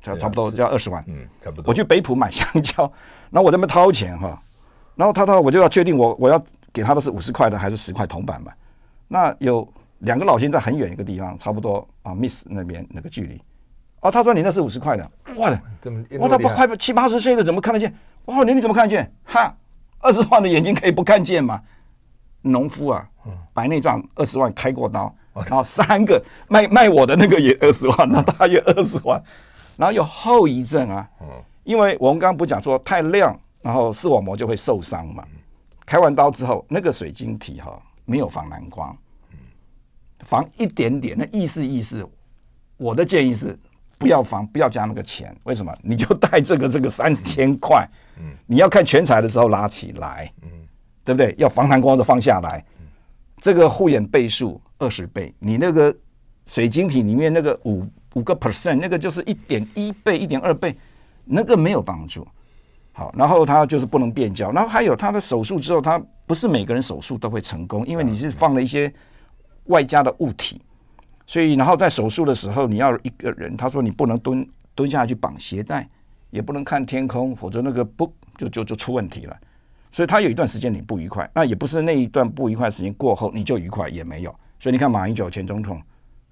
[0.00, 1.64] 差差不多就要二十万，嗯，差不多。
[1.66, 2.82] 我去北浦买香蕉，
[3.30, 4.40] 然后我在那边掏钱哈，
[4.94, 8.52] 然后他他我就要确定我我要给他的是五十块的还是十块铜板嘛？
[9.12, 13.38] 那有两个老先生在很远一个地方，差不多啊，Miss 那边那个距离。
[14.00, 17.94] 哦，他说你那是五十块的，哇的，怎么哇，他不快七八十岁了，怎么看得见？
[18.24, 19.12] 哇，你你怎么看得见？
[19.24, 19.54] 哈，
[20.00, 21.60] 二十万的眼睛可以不看见吗？
[22.40, 23.06] 农夫啊，
[23.52, 29.22] 白内障二十万开过刀，然后三个卖卖我的那个也二十万，那大约二十万，
[29.76, 31.06] 然后有后遗症啊，
[31.64, 35.22] 因为我们刚刚不讲说太亮，然后视网膜就会受伤嘛。
[35.84, 38.96] 开完刀之后，那个水晶体哈没有防蓝光，
[40.22, 42.06] 防一点点，那意思意思，
[42.76, 43.58] 我的建议是。
[43.98, 45.32] 不要防，不要加那个钱。
[45.44, 45.72] 为什么？
[45.80, 50.48] 你就带这个这个三千块，嗯，你要看全彩的时候拉起来，嗯，
[51.04, 51.32] 对不对？
[51.38, 52.86] 要防蓝光的放下来，嗯，
[53.40, 55.96] 这个护眼倍数二十倍，你那个
[56.46, 60.76] 水晶体里面那个五五个 percent，那个就是一点一倍、一点二倍，
[61.24, 62.26] 那个没有帮助。
[62.90, 68.92] 好，然后它就是不能变焦，然后还有他的手术之后，他不是每个人手术都会成功，因为你是放了一些
[69.64, 70.60] 外加的物体。
[71.26, 75.88] 所以，然后在手术的时候，你要一个人，他说你不能蹲蹲下去绑鞋带，
[76.30, 79.36] 也不能看天空，否则那个不就就就出问题了。
[79.92, 84.34] 所以他有一段时间你不愉快，那也不是那一段不愉快时间过后你就愉快也没有。
[84.58, 85.80] 所以你看马英九前总统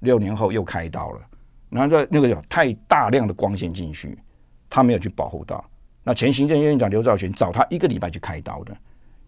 [0.00, 1.20] 六年后又开刀了，
[1.68, 4.18] 然后在那个有太大量的光线进去，
[4.68, 5.64] 他没有去保护到。
[6.02, 8.76] 那前行政院院长刘兆玄找他一个礼拜去开刀的，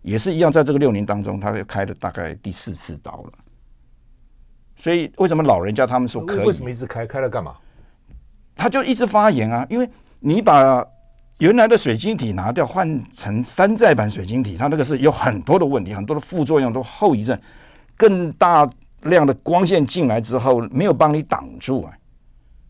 [0.03, 3.33] 也是一样，在这个六年当中，他开了大概第四次刀了。
[4.83, 6.45] 所以为什么老人家他们说可以？
[6.45, 7.07] 为什么一直开？
[7.07, 7.55] 开了干嘛？
[8.57, 9.65] 他就一直发炎啊！
[9.71, 10.85] 因为你把
[11.39, 17.39] 原来的水晶体拿掉，换成山寨版水晶体，它那个是有很多的问题，很多的副作用，都后遗症，
[17.97, 18.69] 更大
[19.03, 21.93] 量的光线进来之后，没有帮你挡住啊！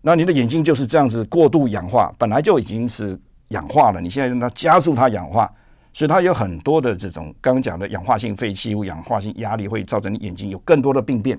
[0.03, 5.51] 那你的眼睛就是这样子过度氧化，本来就已经是氧化了，你现在让它加速它氧化，
[5.95, 11.39] 所以它有很多的这种刚刚讲的氧化性废弃物、氧化性压力，会造成你眼睛有更多的病变。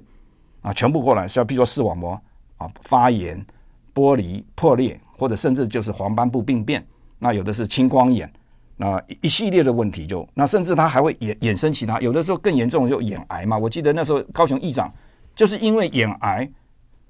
[0.63, 2.19] 啊，全部过来是要，比如说视网膜
[2.57, 3.45] 啊发炎、
[3.93, 6.83] 剥离、破裂，或者甚至就是黄斑部病变。
[7.19, 8.31] 那有的是青光眼，
[8.75, 13.57] 那一系列的问题就那甚至它还会衍衍生其他，有的时候更严重就眼癌嘛。
[13.57, 14.91] 我记得那时候高雄议长
[15.35, 16.49] 就是因为眼癌，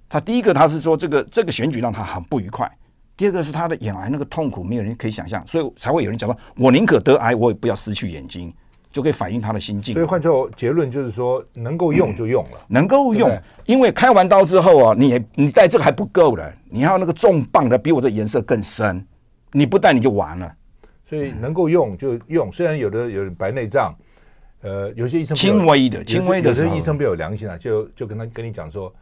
[0.10, 2.72] 他第一个他是说这个这个选举让他很不愉快，
[3.16, 8.54] 第二个是他的眼癌那个痛苦没有人可以想象，所以才会有人讲说，我宁可得癌，我也不要失去眼睛。
[8.94, 9.94] 就可以反映他的心境。
[9.94, 13.36] 所以换作结论就是说，能够用就用了，嗯、能够用，
[13.66, 19.04] 因为开完刀之后啊，你你戴这个还不够了，你要那个重磅的，比我这颜色更深，
[19.52, 20.56] 你不戴你就完了。
[21.04, 23.94] 所以能够用就用，虽然有的有白内障，
[24.62, 28.94] 呃，有些医生轻微的，轻微的，有些医生比较有良心啊，就就跟他跟你讲说，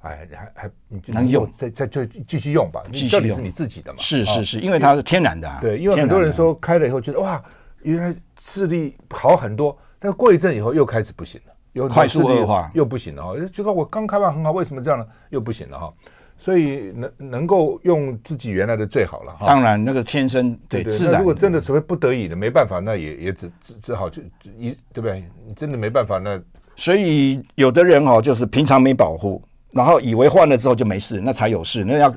[0.00, 3.98] 哎，还还你就能用，再再就继续用吧，继续到底是你自己的嘛？
[3.98, 5.58] 是是是，因为它是天然的啊。
[5.60, 7.42] 对，因为很多人说开了以后觉得哇。
[7.82, 13.34] 因为视力好很多，但过一阵以后又开始不行了，又快速恶化，又不行了哈。
[13.52, 15.06] 觉得我刚开完很好，为什么这样呢？
[15.30, 15.92] 又不行了哈。
[16.40, 19.46] 所以能能够用自己原来的最好了哈。
[19.48, 21.20] 当然，那个天生对，对，对，自然。
[21.20, 24.22] 如果真的除非不得已的没办法，那也也只只只好就
[24.56, 25.24] 一对不对？
[25.44, 26.40] 你真的没办法，那
[26.76, 32.14] 所以有的人哦，就是平常没保护，然后以为换了之后就没事，那才有事，那要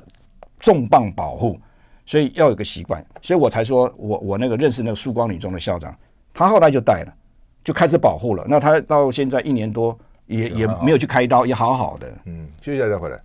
[0.60, 1.58] 重磅保护。
[2.04, 5.96] 所以要有个习惯，所以我才说我我那个认识那个曙光女中的校长，
[6.34, 7.14] 他后来就带了，
[7.62, 8.44] 就开始保护了。
[8.48, 9.96] 那他到现在一年多
[10.26, 12.12] 也也没有去开刀，也好好的。
[12.24, 13.20] 嗯，休息一下再回来。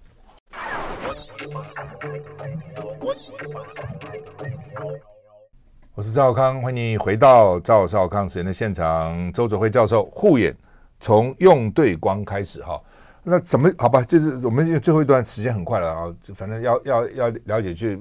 [5.95, 9.33] 我是赵少康，欢迎你回到赵少康时间的现场。
[9.33, 10.55] 周泽辉教授护眼
[10.99, 12.79] 从用对光开始哈。
[13.23, 14.03] 那怎么好吧？
[14.03, 17.99] 就是我们最后一段时间很快了啊，反正要要要了解去。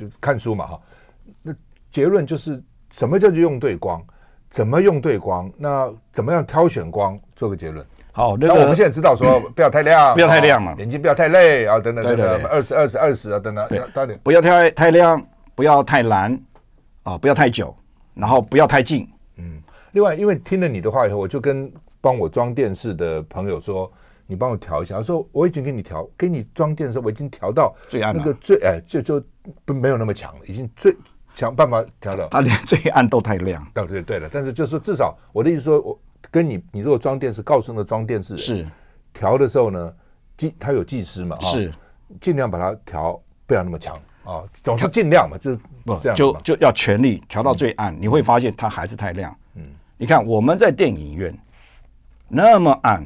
[0.00, 0.80] 就看书嘛哈，
[1.42, 1.54] 那
[1.92, 4.02] 结论就是什么叫做用对光？
[4.48, 5.52] 怎么用对光？
[5.58, 7.20] 那怎么样挑选光？
[7.36, 7.84] 做个结论。
[8.12, 15.22] 好，那我们现在知道说 不要太亮，不要太亮嘛，眼睛不要太累啊，等等等等，二十二十二十啊，等等，到底不要太太亮，
[15.54, 16.40] 不要太蓝
[17.02, 17.76] 啊，不要太久，
[18.14, 19.06] 然后不要太近。
[19.36, 21.70] 嗯，另外，因为听了你的话以后，我就跟
[22.00, 23.92] 帮我装电视的朋友说。
[24.30, 29.20] 你帮我调一下，我说我已经给你调，给你装电的时候我已经调到最暗，那个最哎，就就
[29.64, 30.96] 不没有那么强了，已经最
[31.34, 32.28] 想办法调到。
[32.28, 33.66] 他连最暗都太亮。
[33.74, 35.98] 对对对了，但是就是说至少我的意思说，我
[36.30, 38.64] 跟你你如果装电视，告诉那装电视是
[39.12, 39.92] 调的时候呢，
[40.36, 41.72] 技他有技师嘛，是
[42.20, 49.36] 尽量把它调不要那么强啊，总是尽量嘛，就是不这样就就要全力调到最暗，嗯，你会发现它还是太亮。
[49.56, 49.64] 嗯，
[49.98, 51.36] 你看我们在电影院
[52.28, 53.04] 那么暗。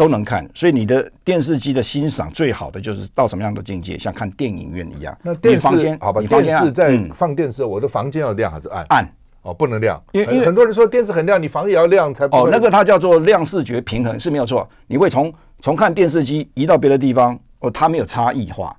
[0.00, 5.14] 都能看，所以你的电视机的欣赏最好的就是到什么样的境界，像看电影院一样。
[5.22, 6.22] 那电视房间好吧？
[6.22, 8.82] 你电视在放电视，我的房间要亮还是暗？
[8.88, 15.30] 暗，哦，不能亮，因为因为很多人说电视很亮，你房子也要亮才不哦，那个它叫做亮视觉平衡是没有错，你会从
[15.60, 18.74] 从看电视机移到别的地方，哦，它没有差异化，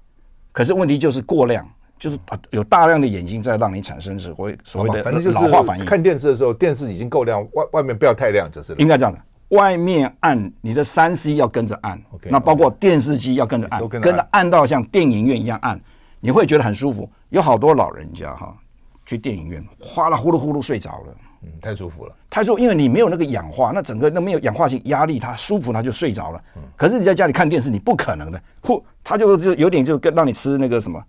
[0.51, 1.63] 可是问题就是过亮，
[1.99, 2.17] 就是
[2.49, 5.85] 有大量的眼睛在让你产生所谓所谓的老化反应。
[5.85, 8.79] 看电视的时候，电视已经够亮，外外面不要太亮就是了。
[8.79, 9.19] 应该这样的，
[9.51, 15.79] 外面按，你的三 C 要跟着按那包括电视机要跟着按，跟着暗跟着暗到像电影院一样按，
[16.19, 17.09] 你会觉得很舒服。
[17.29, 18.53] 有好多老人家哈，
[19.05, 21.15] 去电影院哗啦呼噜呼噜睡着了。
[21.43, 22.15] 嗯，太舒服了。
[22.29, 26.41] 太舒服：“因为你没有那个氧化，那整个那没有氧化性压力，他舒服他就睡着了。
[26.77, 31.03] 可是你在家里看电视，你不可能的，呼，他就就有点就跟让你吃那个什么，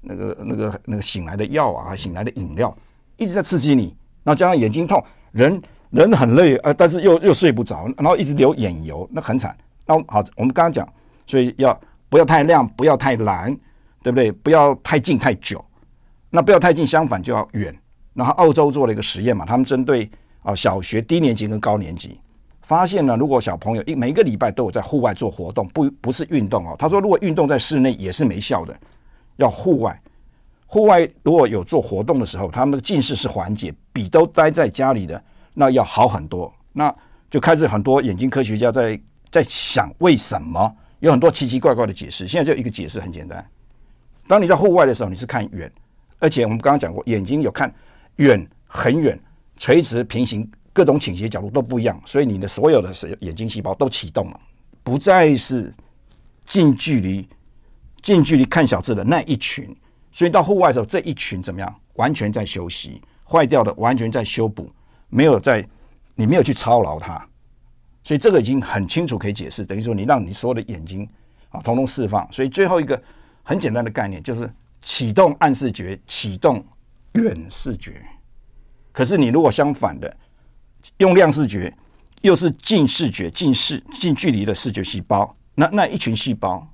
[0.00, 2.74] 那个那个那个醒来的药啊，醒来的饮料，
[3.18, 5.60] 一直在刺激你，然后加上眼睛痛，人
[5.90, 9.56] 人很累啊，但是又又睡不着，然后一直流眼油，那很惨。
[9.86, 10.88] 那好，我们刚刚讲，
[11.26, 11.78] 所以要
[12.08, 13.54] 不要太亮，不要太蓝，
[14.02, 14.32] 对不对？
[14.32, 15.64] 不要太近太久，
[16.30, 17.74] 那不要太近，相反就要远。”
[18.14, 20.08] 然后澳洲做了一个实验嘛，他们针对
[20.42, 22.20] 啊小学低年级跟高年级，
[22.62, 28.76] 发现呢，如果小朋友一每个礼拜都有在户外做活动，不不是运动哦，他说如果运动在室内也是没效的，
[29.36, 30.00] 要户外。
[30.66, 35.22] 户外如果有做活动的时候，他们的近视是缓解，比都待在家里的
[35.54, 36.52] 那要好很多。
[36.72, 36.94] 那
[37.30, 39.00] 就开始很多眼睛科学家在
[39.30, 42.28] 在想为什么，有很多奇奇怪怪的解释。
[42.28, 43.42] 现在就一个解释很简单，
[44.28, 45.72] 当你在户外的时候，你是看远，
[46.18, 47.72] 而且我们刚刚讲过，眼睛有看。
[48.18, 49.18] 远很远，
[49.56, 54.40] 垂直、平行，各种倾斜角度都不一样，所以你的所有的眼睛细胞都启动了，
[54.84, 55.74] 不再是
[56.44, 57.28] 近距离、
[58.02, 59.76] 近距离看小字的那一群。
[60.12, 61.74] 所以到户外的时候，这一群怎么样？
[61.94, 64.70] 完全在休息，坏掉的完全在修补，
[65.14, 65.66] 没有在
[66.14, 67.14] 你没有去操劳它。
[68.02, 71.08] 所以这个已经很清楚可以解释，等于说你让你所有的眼睛
[71.50, 72.26] 啊，统统释放。
[72.32, 73.00] 所以最后一个
[73.42, 74.52] 很简单的概念就是
[74.82, 76.64] 启动暗视觉，启动。
[77.14, 78.04] 远视觉，
[78.90, 80.16] 可是你如果相反的
[80.96, 81.72] 用亮视觉，
[82.22, 86.66] 又是近视觉、近视、近距离的视觉细胞，那那一群细胞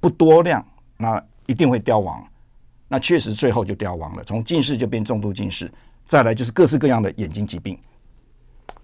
[0.00, 0.66] 不多亮，
[0.96, 2.26] 那一定会凋亡。
[2.88, 5.70] 那确实最后就凋亡了，从近视就变重度近视，
[6.08, 7.78] 再来就是各式各样的眼睛疾病。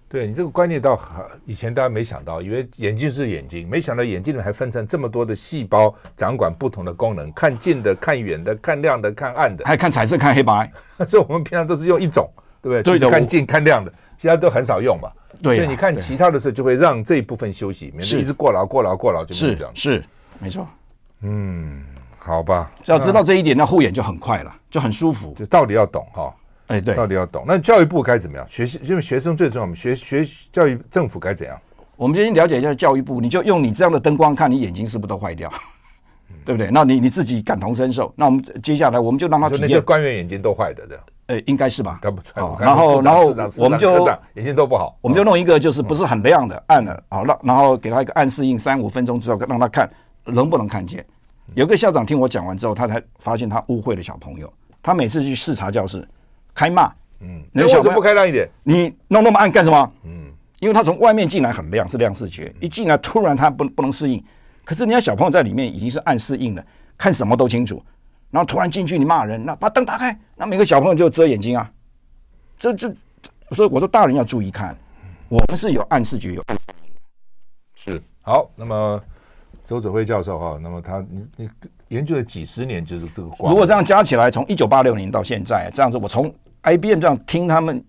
[0.07, 10.71] 对你这个观念倒好，以前大家没想到，以为眼睛是眼睛，没想到眼睛里面还分成这么多的细胞，掌管不同的功能，看近的、看远的、看亮的、看暗的，还看彩色、看黑白。
[11.07, 12.27] 所以我们平常都是用一种，
[12.59, 12.81] 对不对？
[12.81, 15.11] 对的，就是看近、看亮的，其他都很少用嘛。
[15.43, 19.71] 对，所以你看其他的时候，就会让这一部分休息，免得一直过劳、过劳、过劳，就没有这样。
[19.75, 20.03] 是，是，
[20.39, 20.67] 没错。
[21.21, 21.83] 嗯，
[22.17, 22.71] 好吧。
[22.83, 25.35] 只要知道这一点，那护眼就很快了，就很舒服。
[25.37, 26.33] 就道理要懂哈。
[26.69, 27.43] 哎，对，到底要懂。
[27.45, 28.45] 那教育部该怎么样？
[28.47, 29.73] 学习，因为学生最重要嘛。
[29.73, 31.59] 学学教育，政府该怎样？
[31.97, 33.19] 我们先了解一下教育部。
[33.19, 35.51] 你就用你这样的灯光看，你眼睛是不是都坏掉？
[36.29, 36.69] 嗯、对不对？
[36.71, 38.13] 那你你自己感同身受。
[38.15, 39.61] 那我们接下来，我们就让他体验。
[39.63, 41.03] 那些官员眼睛都坏的，这样。
[41.25, 41.99] 呃，应该是吧？
[42.01, 44.03] 他不哦，然后，然后我们就
[44.35, 49.87] 眼睛都不好，我们就弄一个就是不是很亮的，暗的，好，让然后给他一个暗适应，三五分钟之后让他看
[50.23, 51.05] 能不能看见。
[51.53, 54.51] 有个校长听我讲完之后，他才发现他误会了小朋友。
[54.81, 56.07] 他每次去视察教室，
[56.59, 56.91] 开骂。
[57.21, 58.49] 嗯，你为什么不开亮一点？
[58.63, 59.93] 你弄那么暗干什么？
[60.03, 60.29] 嗯，
[60.59, 64.21] 因为他从外面进来很亮，是亮视觉，一进来突然他不不能适应。
[64.65, 66.65] 可是人家小朋友在里面已经是暗适应了，
[66.97, 67.81] 看什么都清楚。
[68.29, 71.71] 然后突然进去你骂人，那把灯打开，那每个小朋友就遮眼睛啊。
[72.57, 72.93] 这这，
[73.51, 74.75] 所以我说大人要注意看，
[75.29, 77.93] 我们是有暗视觉，有暗适应。
[77.93, 79.01] 是好，那么
[79.63, 81.49] 周子辉教授哈，那么他你你
[81.87, 83.29] 研究了几十年，就是这个。
[83.39, 86.33] 如果这样加起来，从一九八六年到现在，这样子我从。
[86.77, 87.83] IBM 这样听他们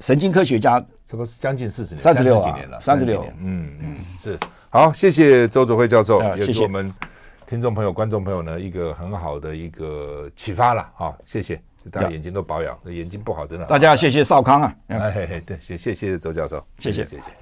[0.00, 4.38] 神经科学家，这不是将近四十年，三十六几年了，三十六，嗯嗯，是。
[4.70, 6.92] 好，谢谢周祖辉教授，也给我们
[7.46, 11.60] 听众朋友、观众朋友呢一个很好的一个启发了，好，谢谢，
[11.90, 17.04] 大家眼睛都保养，眼睛不好真的，大家谢谢少康啊，哎，对，谢谢谢谢周教授，谢谢。
[17.04, 17.32] 谢谢。